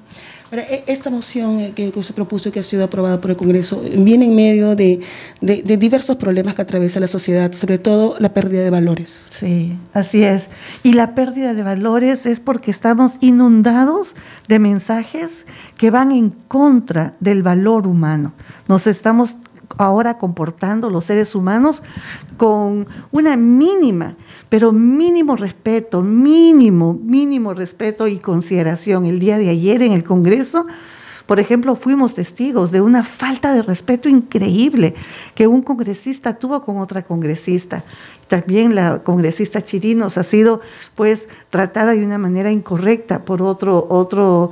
E, 0.53 0.85
esta 0.87 1.11
moción 1.11 1.61
eh, 1.61 1.73
que, 1.75 2.03
se 2.03 2.13
propuso 2.13 2.49
y 2.49 2.53
que 2.53 2.61
ha 2.61 2.63
sido 2.63 2.85
aprobada 2.85 3.21
por 3.21 3.31
el 3.31 3.37
Congreso 3.37 3.83
viene 3.97 4.25
en 4.27 4.35
medio 4.35 4.75
de, 4.75 5.01
diversos 5.41 6.17
problemas 6.17 6.55
que 6.55 6.63
atraviesa 6.63 6.99
la 6.99 7.07
sociedad, 7.07 7.53
sobre 7.53 7.79
todo 7.79 8.17
la 8.19 8.33
pérdida 8.35 8.63
de 8.63 8.71
valores. 8.71 9.27
Sí, 9.31 9.77
así 9.93 10.25
es. 10.25 10.49
Y 10.83 10.95
la 10.95 11.15
pérdida 11.15 11.55
de 11.55 11.63
valores 11.63 12.27
es 12.27 12.41
porque 12.41 12.71
estamos 12.71 13.17
inundados 13.21 14.17
de 14.49 14.59
mensajes 14.59 15.47
que 15.77 15.91
van 15.91 16.11
en 16.11 16.31
contra 16.31 17.15
del 17.21 17.43
valor 17.43 17.87
humano. 17.87 18.33
Nos 18.67 18.87
estamos 18.87 19.37
ahora 19.79 20.19
comportando 20.19 20.91
los 20.91 21.05
seres 21.05 21.35
humanos 21.35 21.83
con 22.37 22.87
una 23.13 23.37
mínima 23.37 24.17
pero 24.51 24.73
mínimo 24.73 25.37
respeto, 25.37 26.03
mínimo, 26.03 26.93
mínimo 26.93 27.55
respeto 27.55 28.09
y 28.09 28.19
consideración. 28.19 29.07
El 29.07 29.21
día 29.21 29.39
de 29.39 29.49
ayer 29.49 29.81
en 29.81 29.93
el 29.93 30.03
Congreso, 30.03 30.67
por 31.25 31.39
ejemplo, 31.39 31.77
fuimos 31.77 32.15
testigos 32.15 32.73
de 32.73 32.81
una 32.81 33.05
falta 33.05 33.55
de 33.55 33.63
respeto 33.63 34.09
increíble 34.09 34.97
que 35.37 35.47
un 35.47 35.63
congresista 35.63 36.37
tuvo 36.37 36.65
con 36.65 36.79
otra 36.79 37.05
congresista. 37.05 37.85
También 38.27 38.75
la 38.75 39.05
congresista 39.05 39.63
Chirinos 39.63 40.19
ha 40.19 40.25
sido 40.25 40.61
pues 40.97 41.29
tratada 41.51 41.93
de 41.93 42.05
una 42.05 42.19
manera 42.19 42.51
incorrecta 42.51 43.25
por 43.25 43.43
otro 43.43 43.87
otro 43.89 44.51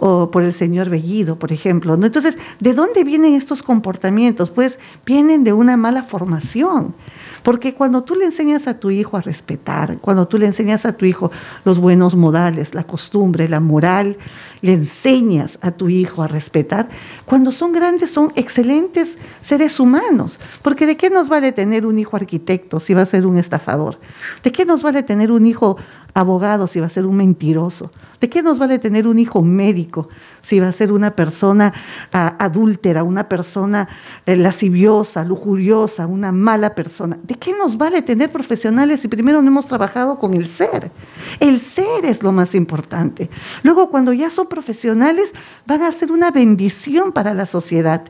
o 0.00 0.30
por 0.30 0.44
el 0.44 0.54
señor 0.54 0.88
Bellido, 0.88 1.38
por 1.38 1.52
ejemplo. 1.52 1.96
¿no? 1.96 2.06
Entonces, 2.06 2.38
¿de 2.60 2.74
dónde 2.74 3.04
vienen 3.04 3.34
estos 3.34 3.62
comportamientos? 3.62 4.50
Pues 4.50 4.78
vienen 5.04 5.44
de 5.44 5.52
una 5.52 5.76
mala 5.76 6.02
formación. 6.02 6.94
Porque 7.42 7.74
cuando 7.74 8.02
tú 8.02 8.14
le 8.14 8.24
enseñas 8.24 8.66
a 8.66 8.78
tu 8.78 8.90
hijo 8.90 9.16
a 9.16 9.20
respetar, 9.20 9.98
cuando 9.98 10.28
tú 10.28 10.38
le 10.38 10.46
enseñas 10.46 10.84
a 10.84 10.92
tu 10.92 11.06
hijo 11.06 11.30
los 11.64 11.78
buenos 11.78 12.14
modales, 12.14 12.74
la 12.74 12.84
costumbre, 12.84 13.48
la 13.48 13.60
moral, 13.60 14.18
le 14.60 14.72
enseñas 14.72 15.58
a 15.60 15.70
tu 15.70 15.88
hijo 15.88 16.22
a 16.22 16.28
respetar, 16.28 16.88
cuando 17.24 17.52
son 17.52 17.72
grandes 17.72 18.10
son 18.10 18.32
excelentes 18.34 19.16
seres 19.40 19.78
humanos. 19.78 20.40
Porque 20.62 20.86
¿de 20.86 20.96
qué 20.96 21.10
nos 21.10 21.28
vale 21.28 21.52
tener 21.52 21.86
un 21.86 21.98
hijo 21.98 22.16
arquitecto 22.16 22.80
si 22.80 22.92
va 22.94 23.02
a 23.02 23.06
ser 23.06 23.24
un 23.26 23.38
estafador? 23.38 23.98
¿De 24.42 24.52
qué 24.52 24.64
nos 24.64 24.82
vale 24.82 25.02
tener 25.02 25.30
un 25.30 25.46
hijo 25.46 25.76
abogado 26.14 26.66
si 26.66 26.80
va 26.80 26.86
a 26.86 26.90
ser 26.90 27.06
un 27.06 27.16
mentiroso? 27.16 27.92
¿De 28.20 28.28
qué 28.28 28.42
nos 28.42 28.58
vale 28.58 28.78
tener 28.80 29.06
un 29.06 29.18
hijo 29.18 29.42
médico 29.42 30.08
si 30.40 30.58
va 30.58 30.68
a 30.68 30.72
ser 30.72 30.90
una 30.90 31.12
persona 31.12 31.72
ah, 32.12 32.34
adúltera, 32.38 33.04
una 33.04 33.28
persona 33.28 33.88
eh, 34.26 34.34
lasciviosa, 34.34 35.24
lujuriosa, 35.24 36.06
una 36.06 36.32
mala 36.32 36.74
persona? 36.74 37.16
¿De 37.22 37.36
qué 37.36 37.52
nos 37.56 37.78
vale 37.78 38.02
tener 38.02 38.32
profesionales 38.32 39.00
si 39.00 39.08
primero 39.08 39.40
no 39.40 39.48
hemos 39.48 39.66
trabajado 39.66 40.18
con 40.18 40.34
el 40.34 40.48
ser? 40.48 40.90
El 41.38 41.60
ser 41.60 42.04
es 42.04 42.22
lo 42.22 42.32
más 42.32 42.56
importante. 42.56 43.30
Luego, 43.62 43.90
cuando 43.90 44.12
ya 44.12 44.30
son 44.30 44.48
profesionales, 44.48 45.32
van 45.66 45.82
a 45.82 45.92
ser 45.92 46.10
una 46.10 46.32
bendición 46.32 47.12
para 47.12 47.34
la 47.34 47.46
sociedad 47.46 48.02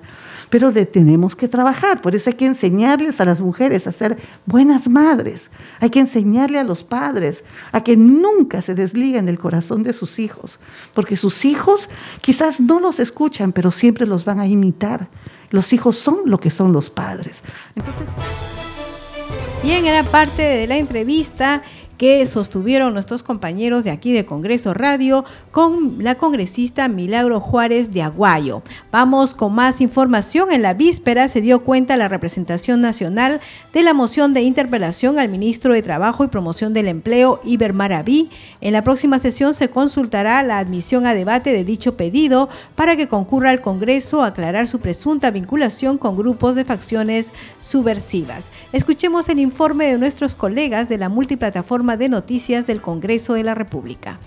pero 0.50 0.72
tenemos 0.72 1.36
que 1.36 1.48
trabajar. 1.48 2.00
Por 2.00 2.14
eso 2.14 2.30
hay 2.30 2.36
que 2.36 2.46
enseñarles 2.46 3.20
a 3.20 3.24
las 3.24 3.40
mujeres 3.40 3.86
a 3.86 3.92
ser 3.92 4.16
buenas 4.46 4.88
madres. 4.88 5.50
Hay 5.80 5.90
que 5.90 6.00
enseñarle 6.00 6.58
a 6.58 6.64
los 6.64 6.82
padres 6.82 7.44
a 7.72 7.82
que 7.82 7.96
nunca 7.96 8.62
se 8.62 8.74
desliguen 8.74 9.26
del 9.26 9.38
corazón 9.38 9.82
de 9.82 9.92
sus 9.92 10.18
hijos, 10.18 10.58
porque 10.94 11.16
sus 11.16 11.44
hijos 11.44 11.88
quizás 12.20 12.60
no 12.60 12.80
los 12.80 13.00
escuchan, 13.00 13.52
pero 13.52 13.70
siempre 13.70 14.06
los 14.06 14.24
van 14.24 14.40
a 14.40 14.46
imitar. 14.46 15.08
Los 15.50 15.72
hijos 15.72 15.96
son 15.96 16.18
lo 16.26 16.38
que 16.38 16.50
son 16.50 16.72
los 16.72 16.90
padres. 16.90 17.42
Bien, 19.62 19.84
era 19.86 20.04
parte 20.04 20.42
de 20.42 20.66
la 20.66 20.76
entrevista 20.76 21.62
que 21.98 22.24
sostuvieron 22.26 22.94
nuestros 22.94 23.24
compañeros 23.24 23.82
de 23.82 23.90
aquí 23.90 24.12
de 24.12 24.24
Congreso 24.24 24.72
Radio 24.72 25.24
con 25.50 26.02
la 26.02 26.14
congresista 26.14 26.86
Milagro 26.86 27.40
Juárez 27.40 27.90
de 27.90 28.02
Aguayo. 28.02 28.62
Vamos 28.92 29.34
con 29.34 29.52
más 29.52 29.80
información. 29.80 30.52
En 30.52 30.62
la 30.62 30.74
víspera 30.74 31.26
se 31.26 31.40
dio 31.40 31.64
cuenta 31.64 31.96
la 31.96 32.06
representación 32.08 32.80
nacional 32.80 33.40
de 33.72 33.82
la 33.82 33.94
moción 33.94 34.32
de 34.32 34.42
interpelación 34.42 35.18
al 35.18 35.28
ministro 35.28 35.72
de 35.74 35.82
Trabajo 35.82 36.22
y 36.22 36.28
Promoción 36.28 36.72
del 36.72 36.86
Empleo, 36.86 37.40
Iber 37.44 37.72
Maraví. 37.72 38.30
En 38.60 38.72
la 38.72 38.84
próxima 38.84 39.18
sesión 39.18 39.52
se 39.52 39.68
consultará 39.68 40.42
la 40.44 40.58
admisión 40.58 41.04
a 41.04 41.14
debate 41.14 41.52
de 41.52 41.64
dicho 41.64 41.96
pedido 41.96 42.48
para 42.76 42.94
que 42.96 43.08
concurra 43.08 43.50
al 43.50 43.60
Congreso 43.60 44.22
a 44.22 44.28
aclarar 44.28 44.68
su 44.68 44.78
presunta 44.78 45.32
vinculación 45.32 45.98
con 45.98 46.16
grupos 46.16 46.54
de 46.54 46.64
facciones 46.64 47.32
subversivas. 47.60 48.52
Escuchemos 48.72 49.28
el 49.28 49.40
informe 49.40 49.86
de 49.86 49.98
nuestros 49.98 50.36
colegas 50.36 50.88
de 50.88 50.98
la 50.98 51.08
multiplataforma 51.08 51.87
de 51.96 52.08
Noticias 52.08 52.66
del 52.66 52.80
Congreso 52.80 53.34
de 53.34 53.44
la 53.44 53.54
República. 53.54 54.18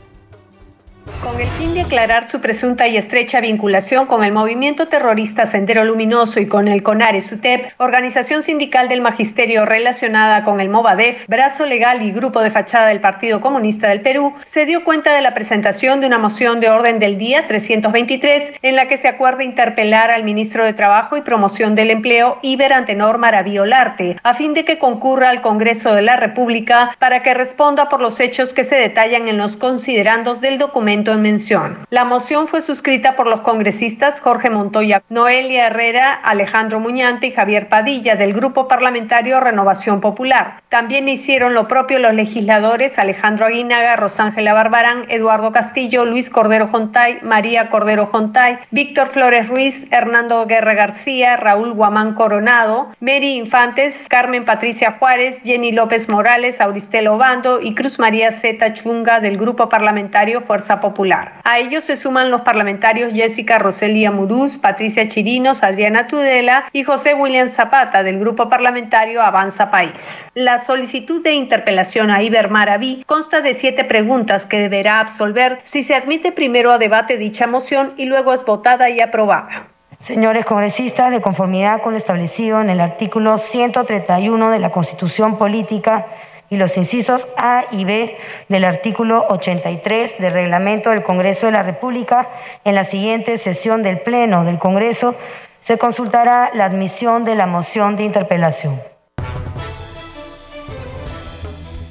Con 1.21 1.39
el 1.39 1.47
fin 1.49 1.75
de 1.75 1.81
aclarar 1.81 2.31
su 2.31 2.41
presunta 2.41 2.87
y 2.87 2.97
estrecha 2.97 3.41
vinculación 3.41 4.07
con 4.07 4.23
el 4.23 4.31
movimiento 4.31 4.87
terrorista 4.87 5.45
Sendero 5.45 5.83
Luminoso 5.83 6.39
y 6.39 6.47
con 6.47 6.67
el 6.67 6.81
CONARES 6.81 7.31
UTEP, 7.33 7.73
organización 7.77 8.41
sindical 8.41 8.89
del 8.89 9.01
magisterio 9.01 9.65
relacionada 9.65 10.43
con 10.43 10.59
el 10.59 10.69
Movadef, 10.69 11.27
brazo 11.27 11.67
legal 11.67 12.01
y 12.01 12.11
grupo 12.11 12.41
de 12.41 12.49
fachada 12.49 12.87
del 12.87 13.01
Partido 13.01 13.39
Comunista 13.39 13.89
del 13.89 14.01
Perú, 14.01 14.33
se 14.45 14.65
dio 14.65 14.83
cuenta 14.83 15.13
de 15.13 15.21
la 15.21 15.35
presentación 15.35 16.01
de 16.01 16.07
una 16.07 16.17
moción 16.17 16.59
de 16.59 16.69
orden 16.69 16.97
del 16.97 17.19
día 17.19 17.45
323 17.47 18.53
en 18.63 18.75
la 18.75 18.87
que 18.87 18.97
se 18.97 19.07
acuerda 19.07 19.43
interpelar 19.43 20.09
al 20.09 20.23
ministro 20.23 20.65
de 20.65 20.73
Trabajo 20.73 21.17
y 21.17 21.21
Promoción 21.21 21.75
del 21.75 21.91
Empleo, 21.91 22.39
Iber 22.41 22.73
Antenor 22.73 23.19
Maraviolarte, 23.19 24.17
a 24.23 24.33
fin 24.33 24.55
de 24.55 24.65
que 24.65 24.79
concurra 24.79 25.29
al 25.29 25.41
Congreso 25.41 25.93
de 25.93 26.01
la 26.01 26.15
República 26.15 26.95
para 26.97 27.21
que 27.21 27.35
responda 27.35 27.89
por 27.89 28.01
los 28.01 28.19
hechos 28.19 28.55
que 28.55 28.63
se 28.63 28.75
detallan 28.75 29.27
en 29.27 29.37
los 29.37 29.55
considerandos 29.55 30.41
del 30.41 30.57
documento 30.57 31.11
en 31.12 31.22
mención. 31.22 31.77
La 31.89 32.06
moción 32.06 32.48
fue 32.48 32.62
suscrita 32.62 33.15
por 33.15 33.27
los 33.27 33.41
congresistas 33.41 34.20
Jorge 34.20 34.50
Montoya, 34.50 35.03
Noelia 35.10 35.68
Herrera, 35.68 36.13
Alejandro 36.13 36.80
Muñante 36.80 37.27
y 37.27 37.32
Javier 37.32 37.70
Padilla 37.70 38.15
del 38.15 38.34
Grupo 38.34 38.68
Parlamentario 38.68 39.39
Renovación 39.39 40.01
Popular. 40.01 40.62
También 40.70 41.10
hicieron 41.10 41.53
lo 41.53 41.68
propio 41.68 42.00
los 42.00 42.13
legisladores 42.13 42.98
Alejandro 42.98 43.46
Aguinaga, 43.46 43.96
Rosángela 43.96 44.53
Barbarán, 44.53 45.06
Eduardo 45.10 45.51
Castillo, 45.51 46.06
Luis 46.06 46.30
Cordero 46.30 46.68
Jontay, 46.68 47.20
María 47.22 47.70
Cordero 47.70 48.06
Jontay, 48.06 48.60
Víctor 48.72 49.10
Flores 49.10 49.48
Ruiz, 49.48 49.86
Hernando 49.91 50.46
Guerra 50.46 50.74
García, 50.74 51.38
Raúl 51.38 51.74
Guamán 51.74 52.13
Coronado, 52.13 52.94
Mary 53.00 53.36
Infantes, 53.36 54.08
Carmen 54.10 54.46
Patricia 54.46 54.98
Juárez, 55.00 55.41
Jenny 55.44 55.72
López 55.72 56.10
Morales, 56.10 56.62
Auristelo 56.62 57.18
Bando 57.18 57.60
y 57.62 57.75
Cruz 57.75 58.00
María 58.00 58.32
Zeta 58.32 58.74
Chunga 58.74 59.20
del 59.20 59.38
Grupo 59.38 59.70
Parlamentario 59.70 60.41
Fuerza 60.41 60.80
Popular. 60.80 61.00
A 61.43 61.60
ellos 61.60 61.84
se 61.84 61.98
suman 61.98 62.29
los 62.29 62.41
parlamentarios 62.41 63.13
Jessica 63.13 63.58
Roselia 63.58 64.12
Muruz, 64.12 64.58
Patricia 64.58 65.08
Chirinos, 65.08 65.63
Adriana 65.63 66.08
Tudela 66.08 66.65
y 66.74 66.84
José 66.84 67.15
William 67.15 67.48
Zapata 67.48 68.03
del 68.03 68.20
grupo 68.20 68.50
parlamentario 68.50 69.22
Avanza 69.22 69.72
País. 69.72 70.25
La 70.36 70.60
solicitud 70.60 71.24
de 71.24 71.34
interpelación 71.34 72.12
a 72.12 72.22
Iber 72.22 72.50
Maraví 72.50 73.03
consta 73.08 73.41
de 73.41 73.53
siete 73.53 73.84
preguntas 73.84 74.46
que 74.46 74.60
deberá 74.60 75.00
absolver 75.00 75.60
si 75.63 75.81
se 75.81 75.96
admite 75.96 76.31
primero 76.31 76.72
a 76.72 76.77
debate 76.77 77.17
dicha 77.17 77.48
moción 77.48 77.93
y 77.98 78.05
luego 78.05 78.34
es 78.34 78.46
votada 78.46 78.89
y 78.89 79.00
aprobada. 79.00 79.67
Señores 79.98 80.46
congresistas, 80.46 81.12
de 81.12 81.22
conformidad 81.22 81.81
con 81.81 81.91
lo 81.91 81.98
establecido 81.98 82.60
en 82.60 82.72
el 82.72 82.81
artículo 82.81 83.38
131 83.38 84.50
de 84.50 84.60
la 84.60 84.72
Constitución 84.72 85.38
Política 85.38 86.08
y 86.51 86.58
los 86.58 86.77
incisos 86.77 87.27
A 87.38 87.65
y 87.72 87.86
B 87.86 88.17
del 88.50 88.65
artículo 88.65 89.25
83 89.29 90.20
del 90.20 90.34
reglamento 90.34 90.91
del 90.91 91.01
Congreso 91.01 91.48
de 91.48 91.53
la 91.53 91.63
República, 91.63 92.29
en 92.65 92.75
la 92.75 92.84
siguiente 92.84 93.38
sesión 93.38 93.81
del 93.81 94.01
Pleno 94.01 94.43
del 94.43 94.60
Congreso 94.60 95.15
se 95.62 95.77
consultará 95.77 96.51
la 96.53 96.65
admisión 96.65 97.24
de 97.24 97.36
la 97.36 97.48
moción 97.48 97.96
de 97.96 98.03
interpelación. 98.03 98.90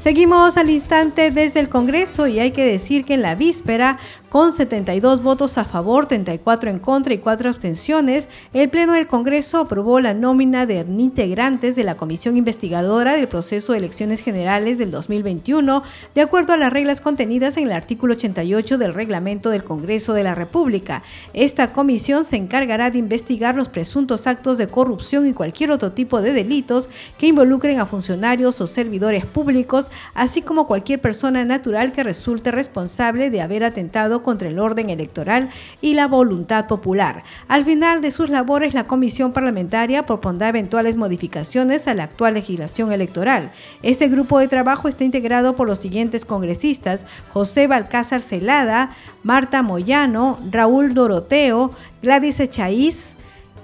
Seguimos 0.00 0.56
al 0.56 0.70
instante 0.70 1.30
desde 1.30 1.60
el 1.60 1.68
Congreso 1.68 2.26
y 2.26 2.40
hay 2.40 2.52
que 2.52 2.64
decir 2.64 3.04
que 3.04 3.12
en 3.12 3.20
la 3.20 3.34
víspera 3.34 3.98
con 4.30 4.52
72 4.52 5.22
votos 5.22 5.58
a 5.58 5.64
favor, 5.64 6.06
34 6.06 6.70
en 6.70 6.78
contra 6.78 7.12
y 7.12 7.18
4 7.18 7.50
abstenciones, 7.50 8.30
el 8.54 8.70
Pleno 8.70 8.94
del 8.94 9.08
Congreso 9.08 9.58
aprobó 9.58 10.00
la 10.00 10.14
nómina 10.14 10.64
de 10.64 10.86
integrantes 10.88 11.76
de 11.76 11.84
la 11.84 11.96
Comisión 11.96 12.36
Investigadora 12.36 13.14
del 13.14 13.28
Proceso 13.28 13.72
de 13.72 13.78
Elecciones 13.78 14.22
Generales 14.22 14.78
del 14.78 14.92
2021, 14.92 15.82
de 16.14 16.20
acuerdo 16.22 16.52
a 16.54 16.56
las 16.56 16.72
reglas 16.72 17.00
contenidas 17.00 17.56
en 17.56 17.64
el 17.64 17.72
artículo 17.72 18.14
88 18.14 18.78
del 18.78 18.94
Reglamento 18.94 19.50
del 19.50 19.64
Congreso 19.64 20.14
de 20.14 20.22
la 20.22 20.36
República. 20.36 21.02
Esta 21.34 21.72
comisión 21.72 22.24
se 22.24 22.36
encargará 22.36 22.90
de 22.90 22.98
investigar 22.98 23.56
los 23.56 23.68
presuntos 23.68 24.28
actos 24.28 24.56
de 24.56 24.68
corrupción 24.68 25.26
y 25.26 25.34
cualquier 25.34 25.72
otro 25.72 25.92
tipo 25.92 26.22
de 26.22 26.32
delitos 26.32 26.88
que 27.18 27.26
involucren 27.26 27.80
a 27.80 27.86
funcionarios 27.86 28.60
o 28.60 28.68
servidores 28.68 29.26
públicos, 29.26 29.89
así 30.14 30.42
como 30.42 30.66
cualquier 30.66 31.00
persona 31.00 31.44
natural 31.44 31.92
que 31.92 32.02
resulte 32.02 32.50
responsable 32.50 33.30
de 33.30 33.40
haber 33.40 33.64
atentado 33.64 34.22
contra 34.22 34.48
el 34.48 34.58
orden 34.58 34.90
electoral 34.90 35.50
y 35.80 35.94
la 35.94 36.06
voluntad 36.06 36.66
popular. 36.66 37.24
Al 37.48 37.64
final 37.64 38.00
de 38.00 38.10
sus 38.10 38.30
labores, 38.30 38.74
la 38.74 38.86
Comisión 38.86 39.32
Parlamentaria 39.32 40.06
propondrá 40.06 40.48
eventuales 40.48 40.96
modificaciones 40.96 41.88
a 41.88 41.94
la 41.94 42.04
actual 42.04 42.34
legislación 42.34 42.92
electoral. 42.92 43.52
Este 43.82 44.08
grupo 44.08 44.38
de 44.38 44.48
trabajo 44.48 44.88
está 44.88 45.04
integrado 45.04 45.56
por 45.56 45.66
los 45.66 45.78
siguientes 45.78 46.24
congresistas: 46.24 47.06
José 47.32 47.66
Balcázar 47.66 48.22
Celada, 48.22 48.96
Marta 49.22 49.62
Moyano, 49.62 50.38
Raúl 50.50 50.94
Doroteo, 50.94 51.72
Gladys 52.02 52.40
Echaíz, 52.40 53.16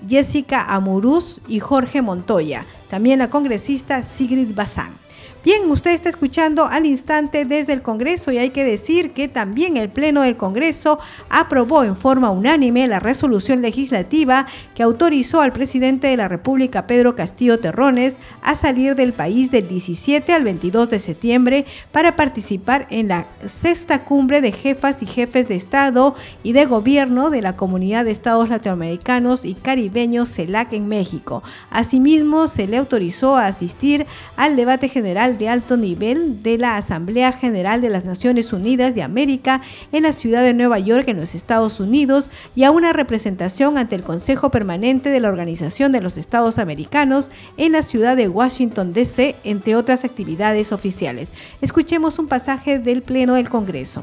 Jessica 0.09 0.62
Amuruz 0.62 1.40
y 1.48 1.61
Jorge 1.61 2.03
Montoya. 2.03 2.64
También 2.88 3.18
la 3.18 3.31
congresista 3.31 4.03
Sigrid 4.03 4.55
Bazán. 4.55 5.06
Bien, 5.46 5.70
usted 5.70 5.92
está 5.92 6.09
escuchando 6.09 6.66
al 6.66 6.87
instante 6.87 7.44
desde 7.44 7.72
el 7.72 7.80
Congreso 7.80 8.32
y 8.32 8.38
hay 8.38 8.50
que 8.50 8.64
decir 8.64 9.12
que 9.12 9.28
también 9.28 9.76
el 9.76 9.88
Pleno 9.88 10.22
del 10.22 10.37
Congreso 10.37 10.98
aprobó 11.30 11.85
en 11.85 11.96
forma 11.96 12.32
unánime 12.32 12.88
la 12.88 12.98
resolución 12.98 13.62
legislativa 13.62 14.48
que 14.74 14.82
autorizó 14.82 15.42
al 15.42 15.52
presidente 15.52 16.09
de 16.09 16.16
la 16.16 16.26
República, 16.26 16.88
Pedro 16.88 17.14
Castillo 17.14 17.61
Terrones, 17.61 18.18
a 18.42 18.56
salir 18.56 18.96
del 18.96 19.12
país 19.12 19.52
del 19.52 19.68
17 19.68 20.32
al 20.32 20.42
22 20.42 20.90
de 20.90 20.98
septiembre 20.98 21.64
para 21.92 22.16
participar 22.16 22.88
en 22.90 23.06
la 23.06 23.28
sexta 23.44 24.02
cumbre 24.02 24.40
de 24.40 24.50
jefas 24.50 25.00
y 25.00 25.06
jefes 25.06 25.46
de 25.46 25.54
Estado 25.54 26.16
y 26.42 26.54
de 26.54 26.66
Gobierno 26.66 27.30
de 27.30 27.42
la 27.42 27.54
Comunidad 27.54 28.04
de 28.04 28.11
Estados 28.11 28.48
Latinoamericanos 28.48 29.44
y 29.44 29.54
Caribeños 29.54 30.28
CELAC 30.28 30.72
en 30.72 30.88
México. 30.88 31.44
Asimismo, 31.70 32.48
se 32.48 32.66
le 32.66 32.78
autorizó 32.78 33.37
a 33.37 33.46
asistir 33.46 34.06
al 34.37 34.56
debate 34.56 34.88
general 34.88 35.36
de 35.38 35.49
alto 35.49 35.77
nivel 35.77 36.42
de 36.42 36.59
la 36.59 36.77
Asamblea 36.77 37.33
General 37.33 37.81
de 37.81 37.88
las 37.88 38.05
Naciones 38.05 38.53
Unidas 38.53 38.94
de 38.94 39.03
América 39.03 39.62
en 39.92 40.03
la 40.03 40.12
ciudad 40.12 40.42
de 40.42 40.55
Nueva 40.55 40.79
York, 40.79 41.09
en 41.09 41.18
los 41.18 41.35
Estados 41.35 41.81
Unidos, 41.81 42.31
y 42.55 42.64
a 42.64 42.70
una 42.70 42.92
representación 42.92 43.79
ante 43.79 43.94
el 43.94 44.03
Consejo 44.03 44.51
Permanente 44.51 45.11
de 45.11 45.20
la 45.20 45.29
Organización 45.29 45.92
de 45.92 46.01
los 46.01 46.18
Estados 46.18 46.59
Americanos 46.59 47.31
en 47.57 47.72
la 47.72 47.83
ciudad 47.83 48.16
de 48.16 48.29
Washington, 48.29 48.92
D.C., 48.92 49.37
entre 49.44 49.77
otras 49.77 50.05
actividades 50.05 50.72
oficiales. 50.72 51.35
Escuchemos 51.61 52.18
un 52.18 52.29
pasaje 52.29 52.79
del 52.79 53.03
Pleno 53.03 53.35
del 53.35 53.49
Congreso. 53.49 54.03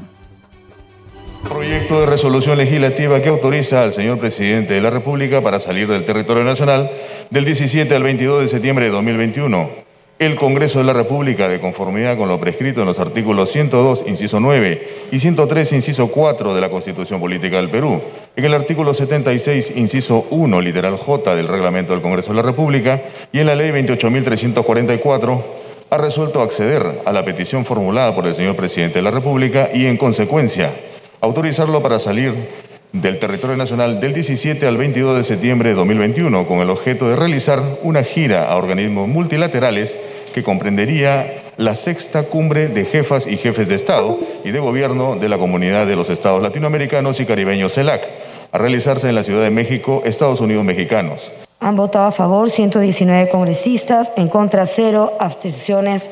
Proyecto 1.48 2.00
de 2.00 2.06
resolución 2.06 2.56
legislativa 2.56 3.20
que 3.20 3.28
autoriza 3.28 3.82
al 3.82 3.92
señor 3.92 4.18
presidente 4.18 4.74
de 4.74 4.80
la 4.80 4.88
República 4.88 5.42
para 5.42 5.60
salir 5.60 5.86
del 5.88 6.06
territorio 6.06 6.42
nacional 6.42 6.90
del 7.28 7.44
17 7.44 7.94
al 7.94 8.02
22 8.02 8.42
de 8.42 8.48
septiembre 8.48 8.86
de 8.86 8.90
2021 8.92 9.83
el 10.18 10.36
Congreso 10.36 10.78
de 10.78 10.84
la 10.84 10.92
República, 10.92 11.48
de 11.48 11.60
conformidad 11.60 12.16
con 12.16 12.28
lo 12.28 12.38
prescrito 12.38 12.80
en 12.80 12.86
los 12.86 13.00
artículos 13.00 13.50
102, 13.50 14.04
inciso 14.06 14.38
9 14.38 14.88
y 15.10 15.18
103, 15.18 15.72
inciso 15.72 16.08
4 16.08 16.54
de 16.54 16.60
la 16.60 16.70
Constitución 16.70 17.20
Política 17.20 17.56
del 17.56 17.70
Perú, 17.70 18.00
en 18.36 18.44
el 18.44 18.54
artículo 18.54 18.94
76, 18.94 19.72
inciso 19.76 20.26
1, 20.30 20.60
literal 20.60 20.96
J 20.96 21.34
del 21.34 21.48
Reglamento 21.48 21.92
del 21.92 22.02
Congreso 22.02 22.30
de 22.30 22.36
la 22.36 22.42
República 22.42 23.02
y 23.32 23.40
en 23.40 23.46
la 23.46 23.56
Ley 23.56 23.70
28.344, 23.72 25.42
ha 25.90 25.98
resuelto 25.98 26.40
acceder 26.40 27.02
a 27.04 27.12
la 27.12 27.24
petición 27.24 27.64
formulada 27.64 28.14
por 28.14 28.26
el 28.26 28.34
señor 28.34 28.56
Presidente 28.56 29.00
de 29.00 29.02
la 29.02 29.10
República 29.10 29.70
y, 29.74 29.86
en 29.86 29.96
consecuencia, 29.96 30.72
autorizarlo 31.20 31.82
para 31.82 31.98
salir 31.98 32.34
del 32.94 33.18
territorio 33.18 33.56
nacional 33.56 33.98
del 33.98 34.14
17 34.14 34.68
al 34.68 34.76
22 34.76 35.16
de 35.16 35.24
septiembre 35.24 35.70
de 35.70 35.74
2021 35.74 36.46
con 36.46 36.60
el 36.60 36.70
objeto 36.70 37.08
de 37.08 37.16
realizar 37.16 37.60
una 37.82 38.04
gira 38.04 38.44
a 38.44 38.56
organismos 38.56 39.08
multilaterales 39.08 39.96
que 40.32 40.44
comprendería 40.44 41.42
la 41.56 41.74
sexta 41.74 42.22
cumbre 42.22 42.68
de 42.68 42.84
jefas 42.84 43.26
y 43.26 43.36
jefes 43.36 43.66
de 43.66 43.74
Estado 43.74 44.16
y 44.44 44.52
de 44.52 44.60
Gobierno 44.60 45.16
de 45.16 45.28
la 45.28 45.38
Comunidad 45.38 45.88
de 45.88 45.96
los 45.96 46.08
Estados 46.08 46.40
Latinoamericanos 46.40 47.18
y 47.18 47.26
Caribeños 47.26 47.74
CELAC, 47.74 48.06
a 48.52 48.58
realizarse 48.58 49.08
en 49.08 49.16
la 49.16 49.24
Ciudad 49.24 49.42
de 49.42 49.50
México, 49.50 50.02
Estados 50.04 50.40
Unidos 50.40 50.64
mexicanos. 50.64 51.32
Han 51.58 51.74
votado 51.74 52.06
a 52.06 52.12
favor 52.12 52.48
119 52.48 53.28
congresistas, 53.28 54.12
en 54.16 54.28
contra 54.28 54.66
cero, 54.66 55.14
abstenciones 55.18 56.08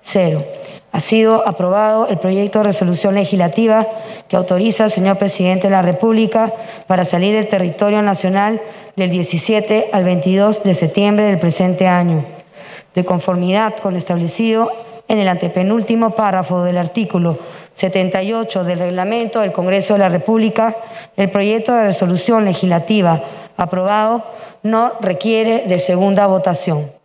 cero 0.00 0.44
ha 0.92 1.00
sido 1.00 1.46
aprobado 1.48 2.06
el 2.08 2.18
proyecto 2.18 2.58
de 2.58 2.64
resolución 2.64 3.14
legislativa 3.14 3.88
que 4.28 4.36
autoriza 4.36 4.84
al 4.84 4.90
señor 4.90 5.16
presidente 5.16 5.66
de 5.66 5.72
la 5.72 5.82
República 5.82 6.52
para 6.86 7.06
salir 7.06 7.34
del 7.34 7.48
territorio 7.48 8.02
nacional 8.02 8.60
del 8.94 9.10
17 9.10 9.88
al 9.92 10.04
22 10.04 10.62
de 10.62 10.74
septiembre 10.74 11.24
del 11.24 11.38
presente 11.38 11.88
año, 11.88 12.26
de 12.94 13.04
conformidad 13.06 13.76
con 13.78 13.94
lo 13.94 13.98
establecido 13.98 14.70
en 15.08 15.18
el 15.18 15.28
antepenúltimo 15.28 16.10
párrafo 16.14 16.62
del 16.62 16.76
artículo 16.76 17.38
78 17.72 18.64
del 18.64 18.78
reglamento 18.78 19.40
del 19.40 19.52
Congreso 19.52 19.94
de 19.94 20.00
la 20.00 20.08
República, 20.10 20.76
el 21.16 21.30
proyecto 21.30 21.74
de 21.74 21.84
resolución 21.84 22.44
legislativa 22.44 23.22
aprobado 23.56 24.24
no 24.62 24.92
requiere 25.00 25.64
de 25.66 25.78
segunda 25.78 26.26
votación. 26.26 27.01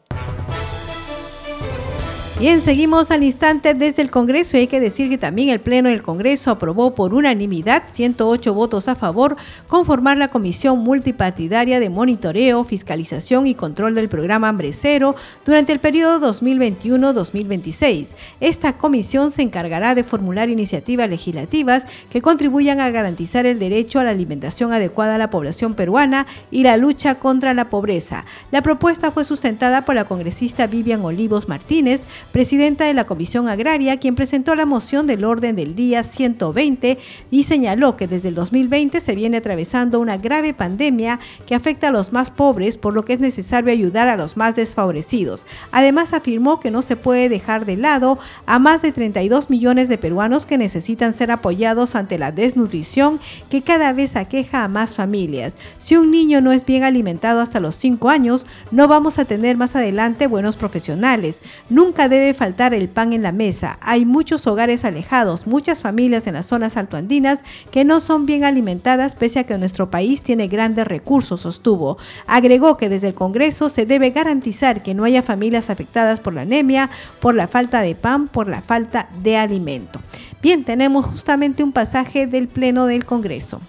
Bien, 2.39 2.61
seguimos 2.61 3.09
al 3.09 3.23
instante 3.23 3.73
desde 3.73 4.03
el 4.03 4.11
Congreso 4.11 4.57
y 4.57 4.59
hay 4.59 4.67
que 4.67 4.79
decir 4.79 5.09
que 5.09 5.17
también 5.17 5.49
el 5.49 5.59
Pleno 5.59 5.89
del 5.89 6.03
Congreso 6.03 6.51
aprobó 6.51 6.93
por 6.93 7.15
unanimidad, 7.15 7.85
108 7.87 8.53
votos 8.53 8.87
a 8.87 8.93
favor, 8.93 9.37
conformar 9.67 10.19
la 10.19 10.27
Comisión 10.27 10.77
Multipartidaria 10.77 11.79
de 11.79 11.89
Monitoreo, 11.89 12.63
Fiscalización 12.63 13.47
y 13.47 13.55
Control 13.55 13.95
del 13.95 14.07
Programa 14.07 14.49
Hambre 14.49 14.71
Cero 14.71 15.15
durante 15.45 15.73
el 15.73 15.79
periodo 15.79 16.31
2021-2026. 16.31 18.09
Esta 18.39 18.77
comisión 18.77 19.31
se 19.31 19.41
encargará 19.41 19.95
de 19.95 20.03
formular 20.03 20.51
iniciativas 20.51 21.09
legislativas 21.09 21.87
que 22.11 22.21
contribuyan 22.21 22.79
a 22.81 22.91
garantizar 22.91 23.47
el 23.47 23.57
derecho 23.57 23.99
a 23.99 24.03
la 24.03 24.11
alimentación 24.11 24.73
adecuada 24.73 25.15
a 25.15 25.17
la 25.17 25.31
población 25.31 25.73
peruana 25.73 26.27
y 26.51 26.61
la 26.61 26.77
lucha 26.77 27.15
contra 27.15 27.55
la 27.55 27.71
pobreza. 27.71 28.25
La 28.51 28.61
propuesta 28.61 29.09
fue 29.09 29.25
sustentada 29.25 29.85
por 29.85 29.95
la 29.95 30.05
congresista 30.05 30.67
Vivian 30.67 31.03
Olivos 31.03 31.49
Martínez, 31.49 32.05
presidenta 32.31 32.85
de 32.85 32.93
la 32.93 33.05
Comisión 33.05 33.47
Agraria, 33.47 33.97
quien 33.97 34.15
presentó 34.15 34.55
la 34.55 34.65
moción 34.65 35.07
del 35.07 35.25
orden 35.25 35.55
del 35.55 35.75
día 35.75 36.03
120 36.03 36.97
y 37.31 37.43
señaló 37.43 37.97
que 37.97 38.07
desde 38.07 38.29
el 38.29 38.35
2020 38.35 38.99
se 39.01 39.15
viene 39.15 39.37
atravesando 39.37 39.99
una 39.99 40.17
grave 40.17 40.53
pandemia 40.53 41.19
que 41.45 41.55
afecta 41.55 41.87
a 41.87 41.91
los 41.91 42.13
más 42.13 42.29
pobres, 42.29 42.77
por 42.77 42.93
lo 42.93 43.03
que 43.03 43.13
es 43.13 43.19
necesario 43.19 43.71
ayudar 43.71 44.07
a 44.07 44.17
los 44.17 44.37
más 44.37 44.55
desfavorecidos. 44.55 45.47
Además, 45.71 46.13
afirmó 46.13 46.59
que 46.59 46.71
no 46.71 46.81
se 46.81 46.95
puede 46.95 47.29
dejar 47.29 47.65
de 47.65 47.77
lado 47.77 48.19
a 48.45 48.59
más 48.59 48.81
de 48.81 48.91
32 48.91 49.49
millones 49.49 49.89
de 49.89 49.97
peruanos 49.97 50.45
que 50.45 50.57
necesitan 50.57 51.13
ser 51.13 51.31
apoyados 51.31 51.95
ante 51.95 52.17
la 52.17 52.31
desnutrición 52.31 53.19
que 53.49 53.61
cada 53.61 53.93
vez 53.93 54.15
aqueja 54.15 54.63
a 54.63 54.67
más 54.67 54.95
familias. 54.95 55.57
Si 55.77 55.95
un 55.95 56.11
niño 56.11 56.41
no 56.41 56.51
es 56.51 56.65
bien 56.65 56.83
alimentado 56.83 57.39
hasta 57.39 57.59
los 57.59 57.75
5 57.75 58.09
años, 58.09 58.45
no 58.71 58.87
vamos 58.87 59.19
a 59.19 59.25
tener 59.25 59.57
más 59.57 59.75
adelante 59.75 60.27
buenos 60.27 60.57
profesionales. 60.57 61.41
Nunca 61.69 62.09
debe 62.09 62.16
faltar 62.33 62.73
el 62.73 62.89
pan 62.89 63.13
en 63.13 63.21
la 63.23 63.31
mesa. 63.31 63.77
Hay 63.81 64.05
muchos 64.05 64.47
hogares 64.47 64.85
alejados, 64.85 65.47
muchas 65.47 65.81
familias 65.81 66.27
en 66.27 66.33
las 66.33 66.45
zonas 66.45 66.77
altoandinas 66.77 67.43
que 67.71 67.85
no 67.85 67.99
son 67.99 68.25
bien 68.25 68.43
alimentadas 68.43 69.15
pese 69.15 69.39
a 69.39 69.43
que 69.45 69.57
nuestro 69.57 69.89
país 69.89 70.21
tiene 70.21 70.47
grandes 70.47 70.87
recursos, 70.87 71.41
sostuvo. 71.41 71.97
Agregó 72.25 72.77
que 72.77 72.89
desde 72.89 73.07
el 73.07 73.13
Congreso 73.13 73.69
se 73.69 73.85
debe 73.85 74.11
garantizar 74.11 74.83
que 74.83 74.93
no 74.93 75.03
haya 75.03 75.23
familias 75.23 75.69
afectadas 75.69 76.19
por 76.19 76.33
la 76.33 76.41
anemia, 76.41 76.89
por 77.21 77.35
la 77.35 77.47
falta 77.47 77.81
de 77.81 77.95
pan, 77.95 78.27
por 78.27 78.47
la 78.47 78.61
falta 78.61 79.09
de 79.21 79.37
alimento. 79.37 79.99
Bien, 80.41 80.63
tenemos 80.63 81.05
justamente 81.05 81.63
un 81.63 81.71
pasaje 81.71 82.27
del 82.27 82.47
Pleno 82.47 82.85
del 82.85 83.05
Congreso. 83.05 83.61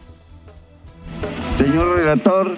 Señor 1.56 1.96
relator, 1.96 2.56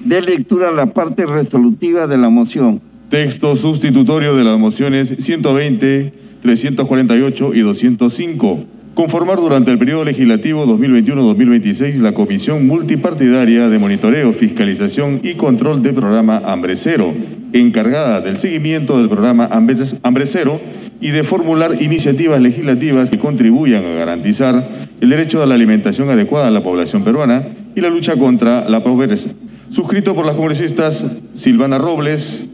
dé 0.00 0.22
lectura 0.22 0.68
a 0.68 0.72
la 0.72 0.86
parte 0.86 1.26
resolutiva 1.26 2.06
de 2.06 2.16
la 2.16 2.30
moción. 2.30 2.80
Texto 3.10 3.54
sustitutorio 3.54 4.34
de 4.34 4.42
las 4.42 4.58
mociones 4.58 5.14
120, 5.20 6.12
348 6.42 7.54
y 7.54 7.60
205. 7.60 8.64
Conformar 8.94 9.36
durante 9.36 9.70
el 9.70 9.78
periodo 9.78 10.02
legislativo 10.02 10.66
2021-2026 10.66 11.98
la 11.98 12.14
Comisión 12.14 12.66
Multipartidaria 12.66 13.68
de 13.68 13.78
Monitoreo, 13.78 14.32
Fiscalización 14.32 15.20
y 15.22 15.34
Control 15.34 15.84
del 15.84 15.94
Programa 15.94 16.42
Hambre 16.44 16.74
Cero, 16.74 17.14
encargada 17.52 18.20
del 18.20 18.38
seguimiento 18.38 18.98
del 18.98 19.08
programa 19.08 19.48
Hambre 19.52 20.26
Cero 20.26 20.60
y 21.00 21.10
de 21.10 21.22
formular 21.22 21.80
iniciativas 21.80 22.40
legislativas 22.40 23.10
que 23.10 23.20
contribuyan 23.20 23.84
a 23.84 23.90
garantizar 23.90 24.68
el 25.00 25.08
derecho 25.08 25.44
a 25.44 25.46
la 25.46 25.54
alimentación 25.54 26.10
adecuada 26.10 26.48
a 26.48 26.50
la 26.50 26.64
población 26.64 27.04
peruana 27.04 27.44
y 27.76 27.82
la 27.82 27.90
lucha 27.90 28.16
contra 28.16 28.68
la 28.68 28.82
pobreza. 28.82 29.28
Suscrito 29.70 30.16
por 30.16 30.26
las 30.26 30.34
congresistas 30.34 31.04
Silvana 31.34 31.78
Robles, 31.78 32.46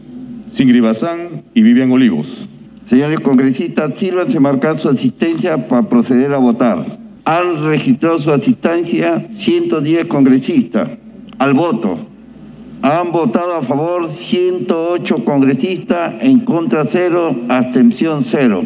Singri 0.53 0.81
Bazán 0.81 1.45
y 1.55 1.63
Vivian 1.63 1.91
Olivos. 1.91 2.47
Señores 2.85 3.21
congresistas, 3.21 3.91
sírvanse 3.97 4.39
marcar 4.39 4.77
su 4.77 4.87
asistencia 4.87 5.67
para 5.67 5.89
proceder 5.89 6.31
a 6.31 6.37
votar. 6.37 6.99
Han 7.25 7.65
registrado 7.65 8.19
su 8.19 8.31
asistencia 8.31 9.27
110 9.35 10.05
congresistas 10.05 10.91
al 11.39 11.55
voto. 11.55 11.97
Han 12.83 13.11
votado 13.11 13.55
a 13.55 13.63
favor 13.63 14.07
108 14.07 15.25
congresistas, 15.25 16.21
en 16.21 16.41
contra 16.41 16.85
cero, 16.85 17.35
abstención 17.49 18.21
cero. 18.21 18.63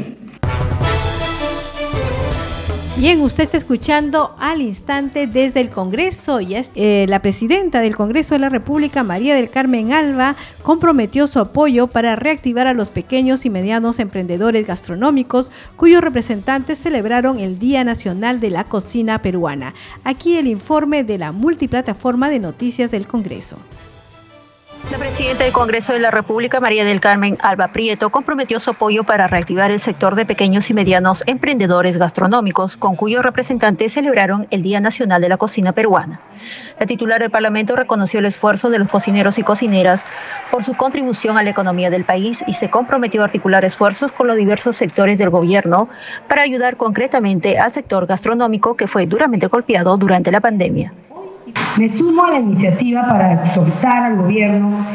Bien, 2.99 3.21
usted 3.21 3.43
está 3.43 3.57
escuchando 3.57 4.36
al 4.39 4.60
instante 4.60 5.27
desde 5.27 5.62
el 5.62 5.69
Congreso 5.69 6.41
y 6.41 6.55
es, 6.55 6.71
eh, 6.73 7.05
la 7.07 7.21
presidenta 7.21 7.79
del 7.79 7.95
Congreso 7.95 8.33
de 8.33 8.39
la 8.39 8.49
República, 8.49 9.03
María 9.03 9.36
del 9.36 9.51
Carmen 9.51 9.93
Alba, 9.93 10.36
comprometió 10.63 11.27
su 11.27 11.38
apoyo 11.38 11.86
para 11.86 12.15
reactivar 12.15 12.65
a 12.65 12.73
los 12.73 12.89
pequeños 12.89 13.45
y 13.45 13.51
medianos 13.51 13.99
emprendedores 13.99 14.65
gastronómicos 14.65 15.51
cuyos 15.75 16.03
representantes 16.03 16.79
celebraron 16.79 17.38
el 17.38 17.60
Día 17.60 17.83
Nacional 17.83 18.39
de 18.39 18.49
la 18.49 18.63
Cocina 18.63 19.21
Peruana. 19.21 19.75
Aquí 20.03 20.36
el 20.38 20.47
informe 20.47 21.03
de 21.03 21.19
la 21.19 21.31
multiplataforma 21.31 22.31
de 22.31 22.39
noticias 22.39 22.89
del 22.89 23.05
Congreso. 23.05 23.57
La 24.91 24.97
presidenta 24.97 25.43
del 25.43 25.51
Congreso 25.51 25.91
de 25.91 25.99
la 25.99 26.11
República, 26.11 26.61
María 26.61 26.85
del 26.85 27.01
Carmen 27.01 27.37
Alba 27.41 27.73
Prieto, 27.73 28.09
comprometió 28.09 28.59
su 28.61 28.69
apoyo 28.69 29.03
para 29.03 29.27
reactivar 29.27 29.69
el 29.69 29.81
sector 29.81 30.15
de 30.15 30.25
pequeños 30.25 30.69
y 30.69 30.73
medianos 30.73 31.23
emprendedores 31.25 31.97
gastronómicos, 31.97 32.77
con 32.77 32.95
cuyos 32.95 33.21
representantes 33.21 33.91
celebraron 33.91 34.47
el 34.49 34.61
Día 34.61 34.79
Nacional 34.79 35.21
de 35.21 35.27
la 35.27 35.35
Cocina 35.35 35.73
Peruana. 35.73 36.21
La 36.79 36.85
titular 36.85 37.19
del 37.19 37.31
Parlamento 37.31 37.75
reconoció 37.75 38.19
el 38.19 38.27
esfuerzo 38.27 38.69
de 38.69 38.79
los 38.79 38.87
cocineros 38.87 39.37
y 39.37 39.43
cocineras 39.43 40.05
por 40.51 40.63
su 40.63 40.73
contribución 40.73 41.37
a 41.37 41.43
la 41.43 41.49
economía 41.49 41.89
del 41.89 42.05
país 42.05 42.43
y 42.47 42.53
se 42.53 42.69
comprometió 42.69 43.23
a 43.23 43.25
articular 43.25 43.65
esfuerzos 43.65 44.13
con 44.13 44.27
los 44.27 44.37
diversos 44.37 44.77
sectores 44.77 45.17
del 45.17 45.31
gobierno 45.31 45.89
para 46.29 46.43
ayudar 46.43 46.77
concretamente 46.77 47.59
al 47.59 47.73
sector 47.73 48.05
gastronómico 48.05 48.77
que 48.77 48.87
fue 48.87 49.05
duramente 49.05 49.47
golpeado 49.47 49.97
durante 49.97 50.31
la 50.31 50.39
pandemia. 50.39 50.93
Me 51.77 51.89
sumo 51.89 52.25
a 52.25 52.31
la 52.31 52.39
iniciativa 52.39 53.07
para 53.07 53.33
exhortar 53.43 54.03
al 54.03 54.17
gobierno 54.17 54.86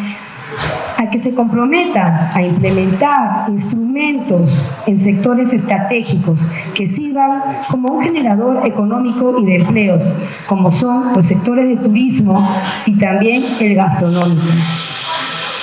a 0.97 1.11
que 1.11 1.19
se 1.19 1.35
comprometa 1.35 2.31
a 2.35 2.43
implementar 2.43 3.49
instrumentos 3.49 4.69
en 4.87 5.01
sectores 5.01 5.53
estratégicos 5.53 6.51
que 6.75 6.87
sirvan 6.89 7.43
como 7.71 7.95
un 7.95 8.05
generador 8.05 8.67
económico 8.67 9.39
y 9.41 9.45
de 9.45 9.57
empleos, 9.57 10.03
como 10.47 10.71
son 10.71 11.15
los 11.15 11.27
sectores 11.27 11.69
de 11.69 11.77
turismo 11.77 12.47
y 12.87 12.99
también 12.99 13.43
el 13.61 13.75
gastronómico. 13.75 14.43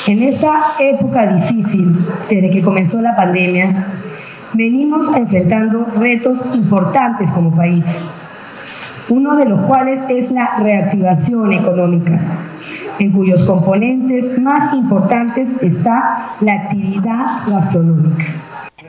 En 0.07 0.23
esa 0.23 0.73
época 0.79 1.33
difícil, 1.33 1.95
desde 2.29 2.49
que 2.49 2.61
comenzó 2.61 3.01
la 3.01 3.15
pandemia, 3.15 3.87
venimos 4.53 5.15
enfrentando 5.15 5.85
retos 5.97 6.49
importantes 6.55 7.29
como 7.31 7.55
país 7.55 7.85
uno 9.09 9.35
de 9.35 9.45
los 9.45 9.61
cuales 9.61 10.01
es 10.09 10.31
la 10.31 10.57
reactivación 10.59 11.53
económica, 11.53 12.19
en 12.99 13.11
cuyos 13.11 13.45
componentes 13.45 14.39
más 14.39 14.73
importantes 14.73 15.61
está 15.63 16.35
la 16.41 16.53
actividad 16.53 17.25
gastronómica. 17.47 18.25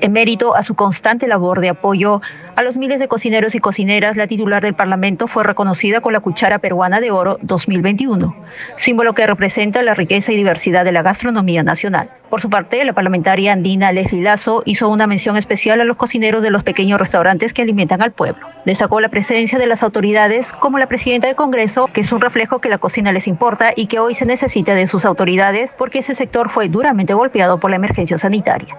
En 0.02 0.12
mérito 0.12 0.56
a 0.56 0.62
su 0.62 0.74
constante 0.74 1.28
labor 1.28 1.60
de 1.60 1.68
apoyo 1.68 2.22
a 2.56 2.62
los 2.62 2.78
miles 2.78 3.00
de 3.00 3.08
cocineros 3.08 3.54
y 3.54 3.58
cocineras, 3.58 4.16
la 4.16 4.26
titular 4.26 4.62
del 4.62 4.72
Parlamento 4.72 5.26
fue 5.26 5.44
reconocida 5.44 6.00
con 6.00 6.14
la 6.14 6.20
Cuchara 6.20 6.58
Peruana 6.58 7.00
de 7.00 7.10
Oro 7.10 7.38
2021, 7.42 8.34
símbolo 8.76 9.12
que 9.12 9.26
representa 9.26 9.82
la 9.82 9.94
riqueza 9.94 10.32
y 10.32 10.36
diversidad 10.36 10.86
de 10.86 10.92
la 10.92 11.02
gastronomía 11.02 11.62
nacional. 11.62 12.10
Por 12.30 12.40
su 12.40 12.48
parte, 12.48 12.82
la 12.84 12.94
parlamentaria 12.94 13.52
andina 13.52 13.92
Leslie 13.92 14.22
Lazo 14.22 14.62
hizo 14.64 14.88
una 14.88 15.06
mención 15.06 15.36
especial 15.36 15.82
a 15.82 15.84
los 15.84 15.96
cocineros 15.96 16.42
de 16.42 16.50
los 16.50 16.62
pequeños 16.62 16.98
restaurantes 16.98 17.52
que 17.52 17.60
alimentan 17.60 18.00
al 18.00 18.12
pueblo. 18.12 18.46
Destacó 18.64 19.00
la 19.00 19.10
presencia 19.10 19.58
de 19.58 19.66
las 19.66 19.82
autoridades 19.82 20.52
como 20.52 20.78
la 20.78 20.86
presidenta 20.86 21.26
del 21.26 21.36
Congreso, 21.36 21.88
que 21.92 22.00
es 22.00 22.10
un 22.10 22.22
reflejo 22.22 22.60
que 22.60 22.70
la 22.70 22.78
cocina 22.78 23.12
les 23.12 23.26
importa 23.26 23.72
y 23.76 23.86
que 23.86 23.98
hoy 23.98 24.14
se 24.14 24.24
necesita 24.24 24.74
de 24.74 24.86
sus 24.86 25.04
autoridades 25.04 25.72
porque 25.76 25.98
ese 25.98 26.14
sector 26.14 26.48
fue 26.48 26.68
duramente 26.68 27.12
golpeado 27.12 27.60
por 27.60 27.68
la 27.68 27.76
emergencia 27.76 28.16
sanitaria. 28.16 28.76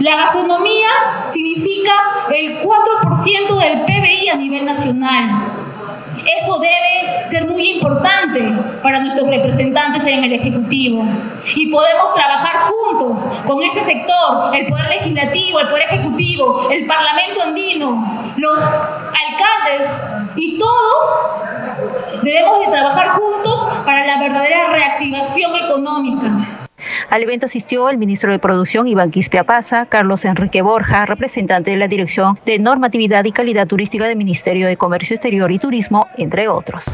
La 0.00 0.16
gastronomía 0.16 0.88
significa 1.32 1.92
el 2.30 2.60
4% 2.60 3.58
del 3.58 3.80
PBI 3.82 4.28
a 4.28 4.36
nivel 4.36 4.64
nacional. 4.64 5.44
Eso 6.42 6.58
debe 6.58 7.30
ser 7.30 7.48
muy 7.48 7.70
importante 7.70 8.52
para 8.82 9.00
nuestros 9.00 9.28
representantes 9.28 10.04
en 10.06 10.24
el 10.24 10.32
Ejecutivo. 10.34 11.04
Y 11.54 11.70
podemos 11.70 12.14
trabajar 12.14 12.70
juntos 12.70 13.20
con 13.46 13.62
este 13.62 13.84
sector, 13.84 14.54
el 14.54 14.66
Poder 14.66 14.88
Legislativo, 14.90 15.60
el 15.60 15.68
Poder 15.68 15.84
Ejecutivo, 15.84 16.68
el 16.70 16.86
Parlamento 16.86 17.42
andino, 17.42 18.32
los 18.36 18.58
alcaldes 18.58 19.90
y 20.36 20.58
todos 20.58 22.22
debemos 22.22 22.66
de 22.66 22.72
trabajar 22.72 23.08
juntos 23.10 23.68
para 23.84 24.04
la 24.04 24.20
verdadera 24.20 24.68
reactivación 24.68 25.56
económica. 25.56 26.65
Al 27.10 27.22
evento 27.22 27.46
asistió 27.46 27.88
el 27.90 27.98
ministro 27.98 28.32
de 28.32 28.38
Producción 28.38 28.88
Iván 28.88 29.10
Quispe 29.10 29.38
Apaza, 29.38 29.86
Carlos 29.86 30.24
Enrique 30.24 30.62
Borja, 30.62 31.06
representante 31.06 31.70
de 31.70 31.76
la 31.76 31.88
Dirección 31.88 32.38
de 32.44 32.58
Normatividad 32.58 33.24
y 33.24 33.32
Calidad 33.32 33.66
Turística 33.66 34.06
del 34.06 34.16
Ministerio 34.16 34.66
de 34.66 34.76
Comercio 34.76 35.14
Exterior 35.14 35.50
y 35.50 35.58
Turismo, 35.58 36.06
entre 36.16 36.48
otros. 36.48 36.84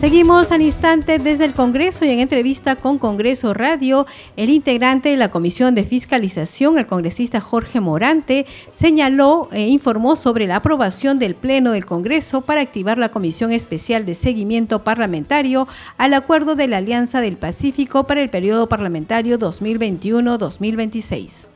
Seguimos 0.00 0.52
al 0.52 0.60
instante 0.60 1.18
desde 1.18 1.46
el 1.46 1.54
Congreso 1.54 2.04
y 2.04 2.10
en 2.10 2.20
entrevista 2.20 2.76
con 2.76 2.98
Congreso 2.98 3.54
Radio, 3.54 4.06
el 4.36 4.50
integrante 4.50 5.08
de 5.08 5.16
la 5.16 5.30
Comisión 5.30 5.74
de 5.74 5.84
Fiscalización, 5.84 6.76
el 6.76 6.86
congresista 6.86 7.40
Jorge 7.40 7.80
Morante, 7.80 8.44
señaló 8.72 9.48
e 9.52 9.68
informó 9.68 10.14
sobre 10.14 10.46
la 10.46 10.56
aprobación 10.56 11.18
del 11.18 11.34
Pleno 11.34 11.72
del 11.72 11.86
Congreso 11.86 12.42
para 12.42 12.60
activar 12.60 12.98
la 12.98 13.08
Comisión 13.08 13.52
Especial 13.52 14.04
de 14.04 14.14
Seguimiento 14.14 14.84
Parlamentario 14.84 15.66
al 15.96 16.12
Acuerdo 16.12 16.56
de 16.56 16.68
la 16.68 16.76
Alianza 16.76 17.22
del 17.22 17.38
Pacífico 17.38 18.06
para 18.06 18.20
el 18.20 18.28
periodo 18.28 18.68
parlamentario 18.68 19.38
2021-2026. 19.38 21.48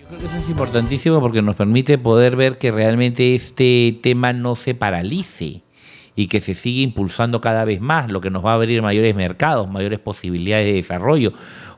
Yo 0.00 0.06
creo 0.08 0.18
que 0.18 0.26
eso 0.26 0.36
es 0.38 0.48
importantísimo 0.48 1.20
porque 1.20 1.42
nos 1.42 1.56
permite 1.56 1.98
poder 1.98 2.36
ver 2.36 2.56
que 2.56 2.72
realmente 2.72 3.34
este 3.34 3.98
tema 4.02 4.32
no 4.32 4.56
se 4.56 4.74
paralice 4.74 5.62
y 6.16 6.26
que 6.26 6.40
se 6.40 6.54
sigue 6.54 6.82
impulsando 6.82 7.40
cada 7.40 7.64
vez 7.64 7.80
más, 7.80 8.10
lo 8.10 8.20
que 8.20 8.30
nos 8.30 8.44
va 8.44 8.52
a 8.52 8.54
abrir 8.54 8.82
mayores 8.82 9.14
mercados, 9.14 9.68
mayores 9.68 9.98
posibilidades 9.98 10.66
de 10.66 10.72
desarrollo, 10.74 11.32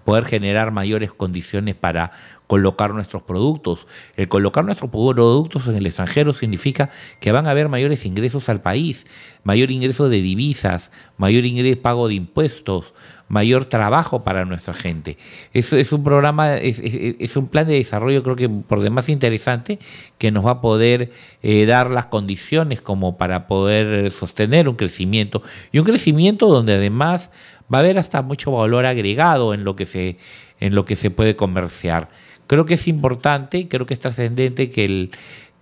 poder 0.05 0.25
generar 0.25 0.73
mayores 0.73 1.13
condiciones 1.13 1.75
para 1.75 2.13
colocar 2.47 2.93
nuestros 2.93 3.23
productos. 3.23 3.87
El 4.17 4.29
colocar 4.29 4.65
nuestros 4.65 4.91
productos 4.91 5.69
en 5.69 5.77
el 5.77 5.87
extranjero 5.87 6.33
significa 6.33 6.91
que 7.21 7.33
van 7.33 7.47
a 7.47 7.51
haber 7.51 7.69
mayores 7.69 8.05
ingresos 8.05 8.49
al 8.49 8.61
país, 8.61 9.07
mayor 9.45 9.71
ingreso 9.71 10.09
de 10.09 10.21
divisas, 10.21 10.91
mayor 11.17 11.45
ingreso 11.45 11.81
pago 11.81 12.09
de 12.09 12.15
impuestos, 12.15 12.95
mayor 13.33 13.65
trabajo 13.65 14.25
para 14.25 14.45
nuestra 14.45 14.75
gente. 14.75 15.17
Eso 15.55 15.79
es 15.79 15.91
un 15.95 16.05
programa, 16.05 16.59
es, 16.59 17.35
un 17.35 17.49
plan 17.49 17.67
de 17.67 17.77
desarrollo 17.77 18.23
creo 18.23 18.37
que 18.37 18.51
por 18.51 18.83
demás 18.83 19.09
interesante 19.09 19.79
que 20.19 20.31
nos 20.31 20.45
va 20.45 20.51
a 20.51 20.61
poder 20.61 21.11
eh, 21.43 21.65
dar 21.65 21.91
las 21.91 22.07
condiciones 22.07 22.83
como 22.83 23.17
para 23.17 23.47
poder 23.47 24.11
sostener 24.11 24.69
un 24.69 24.77
crecimiento 24.77 25.43
y 25.73 25.79
un 25.79 25.87
crecimiento 25.87 26.49
donde 26.49 26.75
además 26.75 27.31
va 27.73 27.79
a 27.79 27.81
haber 27.81 27.99
hasta 27.99 28.21
mucho 28.21 28.53
valor 28.53 28.85
agregado 28.85 29.55
en 29.55 29.65
lo 29.65 29.77
que 29.77 29.87
se, 29.87 30.19
en 30.61 30.75
lo 30.75 30.85
que 30.85 30.95
se 30.95 31.11
puede 31.11 31.35
comerciar. 31.35 32.11
Creo 32.47 32.67
que 32.67 32.75
es 32.75 32.87
importante, 32.87 33.67
creo 33.67 33.87
que 33.87 33.95
es 33.95 34.01
trascendente 34.01 34.69
que 34.69 34.85
el, 34.85 35.11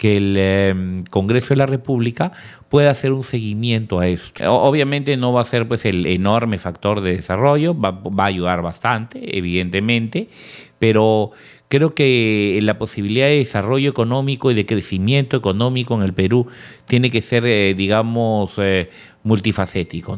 que 0.00 0.16
el 0.16 0.34
em, 0.38 1.04
Congreso 1.10 1.48
de 1.50 1.56
la 1.56 1.66
República 1.66 2.32
pueda 2.70 2.90
hacer 2.90 3.12
un 3.12 3.22
seguimiento 3.22 4.00
a 4.00 4.08
esto. 4.08 4.50
Obviamente 4.50 5.14
no 5.18 5.34
va 5.34 5.42
a 5.42 5.44
ser 5.44 5.68
pues 5.68 5.84
el 5.84 6.06
enorme 6.06 6.58
factor 6.58 7.02
de 7.02 7.16
desarrollo, 7.16 7.78
va, 7.78 8.00
a 8.16 8.24
ayudar 8.24 8.62
bastante, 8.62 9.36
evidentemente, 9.36 10.30
pero 10.78 11.32
creo 11.68 11.94
que 11.94 12.58
la 12.62 12.78
posibilidad 12.78 13.26
de 13.26 13.36
desarrollo 13.36 13.90
económico 13.90 14.50
y 14.50 14.54
de 14.54 14.64
crecimiento 14.64 15.36
económico 15.36 15.94
en 15.96 16.02
el 16.02 16.14
Perú 16.14 16.46
tiene 16.86 17.10
que 17.10 17.20
ser, 17.20 17.44
eh, 17.44 17.74
digamos, 17.74 18.54
eh, 18.56 18.88
multifacético. 19.22 20.16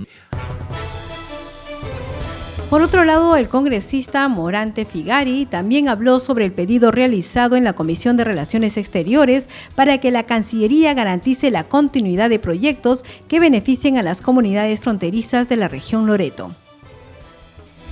Por 2.73 2.81
otro 2.81 3.05
lado, 3.05 3.37
el 3.37 3.51
congresista 3.51 4.27
Morante 4.29 4.87
Figari 4.87 5.45
también 5.45 5.91
habló 5.91 6.21
sobre 6.21 6.47
el 6.47 6.53
pedido 6.53 6.91
realizado 6.91 7.55
en 7.57 7.65
la 7.65 7.75
Comisión 7.75 8.17
de 8.17 8.25
Relaciones 8.25 8.79
Exteriores 8.79 9.51
para 9.75 9.99
que 9.99 10.11
la 10.11 10.23
Cancillería 10.23 10.95
garantice 10.95 11.51
la 11.51 11.65
continuidad 11.65 12.31
de 12.31 12.39
proyectos 12.39 13.05
que 13.29 13.41
beneficien 13.41 13.99
a 13.99 14.03
las 14.03 14.23
comunidades 14.23 14.81
fronterizas 14.81 15.51
de 15.51 15.57
la 15.57 15.69
región 15.69 16.07
Loreto. 16.07 16.55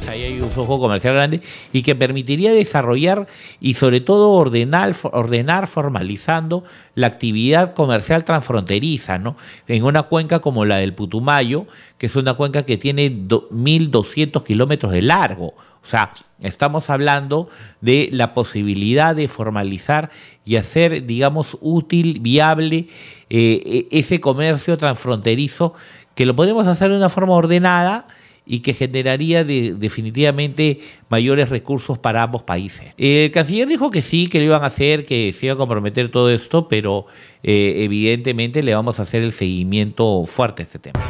Ahí 0.08 0.24
hay 0.24 0.40
un 0.40 0.50
flujo 0.50 0.80
comercial 0.80 1.14
grande 1.14 1.40
y 1.72 1.82
que 1.82 1.94
permitiría 1.94 2.52
desarrollar 2.52 3.26
y 3.60 3.74
sobre 3.74 4.00
todo 4.00 4.30
ordenar, 4.30 4.94
ordenar 5.12 5.66
formalizando 5.66 6.64
la 6.94 7.06
actividad 7.06 7.74
comercial 7.74 8.24
transfronteriza, 8.24 9.18
¿no? 9.18 9.36
En 9.68 9.84
una 9.84 10.04
cuenca 10.04 10.40
como 10.40 10.64
la 10.64 10.76
del 10.76 10.94
Putumayo, 10.94 11.66
que 11.98 12.06
es 12.06 12.16
una 12.16 12.34
cuenca 12.34 12.64
que 12.64 12.76
tiene 12.76 13.10
1.200 13.10 14.42
kilómetros 14.42 14.92
de 14.92 15.02
largo. 15.02 15.54
O 15.82 15.86
sea, 15.86 16.12
estamos 16.42 16.90
hablando 16.90 17.48
de 17.80 18.08
la 18.12 18.34
posibilidad 18.34 19.14
de 19.14 19.28
formalizar 19.28 20.10
y 20.44 20.56
hacer, 20.56 21.06
digamos, 21.06 21.56
útil, 21.60 22.20
viable 22.20 22.88
eh, 23.30 23.86
e-, 23.90 23.98
ese 23.98 24.20
comercio 24.20 24.76
transfronterizo, 24.76 25.74
que 26.14 26.26
lo 26.26 26.36
podemos 26.36 26.66
hacer 26.66 26.90
de 26.90 26.96
una 26.96 27.08
forma 27.08 27.34
ordenada, 27.34 28.06
y 28.46 28.60
que 28.60 28.74
generaría 28.74 29.44
definitivamente 29.44 30.80
mayores 31.08 31.48
recursos 31.48 31.98
para 31.98 32.22
ambos 32.22 32.42
países. 32.42 32.92
El 32.96 33.30
canciller 33.30 33.68
dijo 33.68 33.90
que 33.90 34.02
sí, 34.02 34.28
que 34.28 34.38
lo 34.38 34.46
iban 34.46 34.62
a 34.62 34.66
hacer, 34.66 35.04
que 35.04 35.32
se 35.32 35.46
iba 35.46 35.54
a 35.54 35.58
comprometer 35.58 36.10
todo 36.10 36.30
esto, 36.30 36.68
pero 36.68 37.06
eh, 37.42 37.84
evidentemente 37.84 38.62
le 38.62 38.74
vamos 38.74 38.98
a 38.98 39.02
hacer 39.02 39.22
el 39.22 39.32
seguimiento 39.32 40.24
fuerte 40.26 40.62
a 40.62 40.64
este 40.64 40.78
tema. 40.78 41.00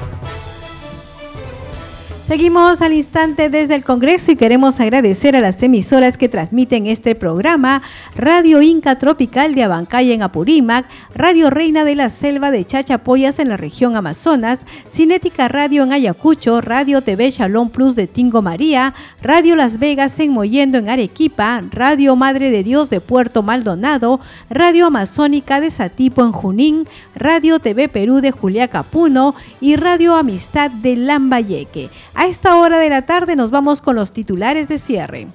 Seguimos 2.31 2.81
al 2.81 2.93
instante 2.93 3.51
desde 3.51 3.75
el 3.75 3.83
Congreso 3.83 4.31
y 4.31 4.37
queremos 4.37 4.79
agradecer 4.79 5.35
a 5.35 5.41
las 5.41 5.61
emisoras 5.65 6.17
que 6.17 6.29
transmiten 6.29 6.87
este 6.87 7.17
programa, 7.17 7.83
Radio 8.15 8.63
Inca 8.63 8.97
Tropical 8.99 9.57
de 9.57 9.65
Abancay 9.65 10.13
en 10.13 10.23
Apurímac, 10.23 10.87
Radio 11.13 11.51
Reina 11.51 11.83
de 11.83 11.97
la 11.97 12.09
Selva 12.09 12.53
de 12.53 12.65
Chachapoyas 12.65 13.41
en 13.41 13.49
la 13.49 13.57
región 13.57 13.97
Amazonas, 13.97 14.65
Cinética 14.93 15.49
Radio 15.49 15.83
en 15.83 15.93
Ayacucho, 15.93 16.61
Radio 16.61 17.03
TV 17.03 17.33
Shalom 17.33 17.69
Plus 17.69 17.97
de 17.97 18.07
Tingo 18.07 18.43
María, 18.43 18.95
Radio 19.21 19.57
Las 19.57 19.81
Vegas 19.81 20.17
en 20.21 20.31
Moyendo 20.31 20.79
en 20.79 20.89
Arequipa, 20.89 21.65
Radio 21.73 22.15
Madre 22.15 22.53
de 22.53 22.63
Dios 22.63 22.91
de 22.91 23.01
Puerto 23.01 23.43
Maldonado, 23.43 24.21
Radio 24.49 24.87
Amazónica 24.87 25.61
de 25.61 25.73
Satipo 25.73 26.23
en 26.23 26.31
Junín, 26.31 26.89
Radio 27.17 27.59
TV 27.59 27.89
Perú 27.89 28.21
de 28.21 28.31
Juliaca 28.31 28.85
Puno 28.85 29.35
y 29.61 29.75
Radio 29.75 30.15
Amistad 30.15 30.71
de 30.71 30.95
Lambayeque. 30.95 31.91
A 32.21 32.27
esta 32.27 32.57
hora 32.59 32.79
de 32.79 32.91
la 32.91 33.07
tarde 33.07 33.35
nos 33.35 33.51
vamos 33.51 33.81
con 33.81 33.97
los 33.97 34.13
titulares 34.13 34.69
de 34.69 34.79
cierre. 34.79 35.29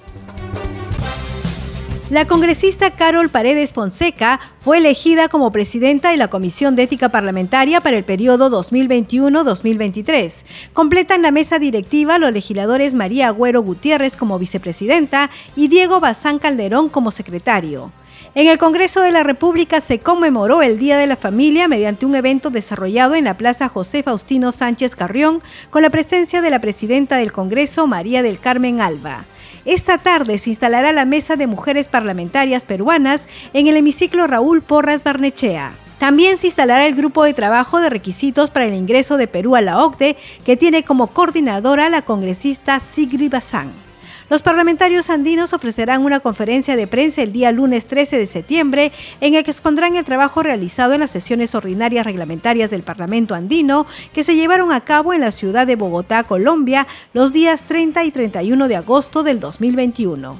La 2.11 2.27
congresista 2.27 2.91
Carol 2.91 3.29
Paredes 3.29 3.73
Fonseca 3.73 4.39
fue 4.59 4.77
elegida 4.77 5.27
como 5.27 5.51
presidenta 5.51 6.11
de 6.11 6.17
la 6.17 6.27
Comisión 6.27 6.75
de 6.75 6.83
Ética 6.83 7.09
Parlamentaria 7.09 7.81
para 7.81 7.97
el 7.97 8.03
periodo 8.03 8.51
2021-2023. 8.51 10.45
Completan 10.73 11.23
la 11.23 11.31
mesa 11.31 11.57
directiva 11.57 12.19
los 12.19 12.31
legisladores 12.31 12.93
María 12.93 13.29
Agüero 13.29 13.63
Gutiérrez 13.63 14.15
como 14.15 14.37
vicepresidenta 14.37 15.31
y 15.55 15.69
Diego 15.69 15.99
Bazán 15.99 16.37
Calderón 16.37 16.89
como 16.89 17.09
secretario. 17.09 17.91
En 18.35 18.47
el 18.47 18.57
Congreso 18.57 19.01
de 19.01 19.13
la 19.13 19.23
República 19.23 19.79
se 19.79 19.99
conmemoró 19.99 20.61
el 20.61 20.77
Día 20.77 20.97
de 20.97 21.07
la 21.07 21.15
Familia 21.15 21.69
mediante 21.69 22.05
un 22.05 22.15
evento 22.15 22.49
desarrollado 22.49 23.15
en 23.15 23.23
la 23.23 23.35
Plaza 23.35 23.69
José 23.69 24.03
Faustino 24.03 24.51
Sánchez 24.51 24.97
Carrión 24.97 25.41
con 25.69 25.83
la 25.83 25.89
presencia 25.89 26.41
de 26.41 26.49
la 26.49 26.59
presidenta 26.59 27.15
del 27.15 27.31
Congreso, 27.31 27.87
María 27.87 28.23
del 28.23 28.41
Carmen 28.41 28.81
Alba. 28.81 29.23
Esta 29.63 29.99
tarde 29.99 30.37
se 30.37 30.49
instalará 30.49 30.91
la 30.91 31.05
Mesa 31.05 31.37
de 31.37 31.47
Mujeres 31.47 31.87
Parlamentarias 31.87 32.65
Peruanas 32.65 33.25
en 33.53 33.67
el 33.67 33.77
hemiciclo 33.77 34.27
Raúl 34.27 34.61
Porras 34.61 35.05
Barnechea. 35.05 35.71
También 35.97 36.37
se 36.37 36.47
instalará 36.47 36.85
el 36.87 36.95
grupo 36.95 37.23
de 37.23 37.33
trabajo 37.33 37.79
de 37.79 37.89
requisitos 37.89 38.49
para 38.49 38.65
el 38.65 38.73
ingreso 38.73 39.15
de 39.15 39.27
Perú 39.27 39.55
a 39.55 39.61
la 39.61 39.81
OCDE, 39.81 40.17
que 40.45 40.57
tiene 40.57 40.83
como 40.83 41.07
coordinadora 41.07 41.89
la 41.89 42.01
congresista 42.01 42.81
Sigrid 42.81 43.31
Bazán. 43.31 43.84
Los 44.27 44.41
parlamentarios 44.41 45.11
andinos 45.11 45.53
ofrecerán 45.53 46.03
una 46.03 46.19
conferencia 46.19 46.75
de 46.75 46.87
prensa 46.87 47.21
el 47.21 47.31
día 47.31 47.51
lunes 47.51 47.85
13 47.85 48.17
de 48.17 48.25
septiembre 48.25 48.91
en 49.21 49.35
el 49.35 49.43
que 49.43 49.51
expondrán 49.51 49.95
el 49.95 50.05
trabajo 50.05 50.41
realizado 50.41 50.93
en 50.93 51.01
las 51.01 51.11
sesiones 51.11 51.53
ordinarias 51.53 52.05
reglamentarias 52.05 52.71
del 52.71 52.81
Parlamento 52.81 53.35
andino 53.35 53.85
que 54.13 54.23
se 54.23 54.35
llevaron 54.35 54.71
a 54.71 54.83
cabo 54.83 55.13
en 55.13 55.21
la 55.21 55.31
ciudad 55.31 55.67
de 55.67 55.75
Bogotá, 55.75 56.23
Colombia, 56.23 56.87
los 57.13 57.33
días 57.33 57.63
30 57.63 58.03
y 58.03 58.11
31 58.11 58.67
de 58.67 58.75
agosto 58.75 59.21
del 59.21 59.39
2021. 59.39 60.39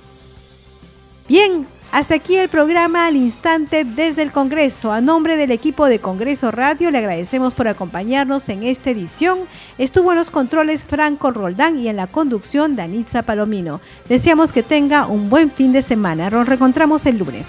Bien, 1.28 1.68
hasta 1.96 2.16
aquí 2.16 2.36
el 2.36 2.50
programa 2.50 3.08
al 3.08 3.16
instante 3.16 3.86
desde 3.86 4.22
el 4.22 4.34
Congreso. 4.34 4.92
A 4.92 5.00
nombre 5.00 5.38
del 5.38 5.52
equipo 5.52 5.86
de 5.86 6.00
Congreso 6.00 6.52
Radio 6.52 6.92
le 6.92 6.98
agradecemos 6.98 7.54
por 7.54 7.70
acompañarnos 7.70 8.50
en 8.50 8.64
esta 8.64 8.90
edición. 8.90 9.40
Estuvo 9.78 10.12
en 10.12 10.18
los 10.18 10.30
controles 10.30 10.86
Franco 10.86 11.32
Roldán 11.32 11.80
y 11.80 11.88
en 11.88 11.96
la 11.96 12.08
conducción 12.08 12.76
Danitza 12.76 13.22
Palomino. 13.22 13.80
Deseamos 14.10 14.52
que 14.52 14.62
tenga 14.62 15.08
un 15.08 15.30
buen 15.30 15.50
fin 15.50 15.72
de 15.72 15.82
semana. 15.82 16.30
Nos 16.30 16.50
reencontramos 16.50 17.06
el 17.06 17.18
lunes. 17.18 17.48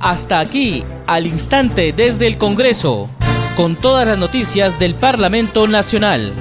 Hasta 0.00 0.38
aquí, 0.38 0.84
al 1.06 1.26
instante 1.26 1.94
desde 1.96 2.26
el 2.26 2.36
Congreso, 2.36 3.08
con 3.56 3.74
todas 3.74 4.06
las 4.06 4.18
noticias 4.18 4.78
del 4.78 4.94
Parlamento 4.94 5.66
Nacional. 5.66 6.34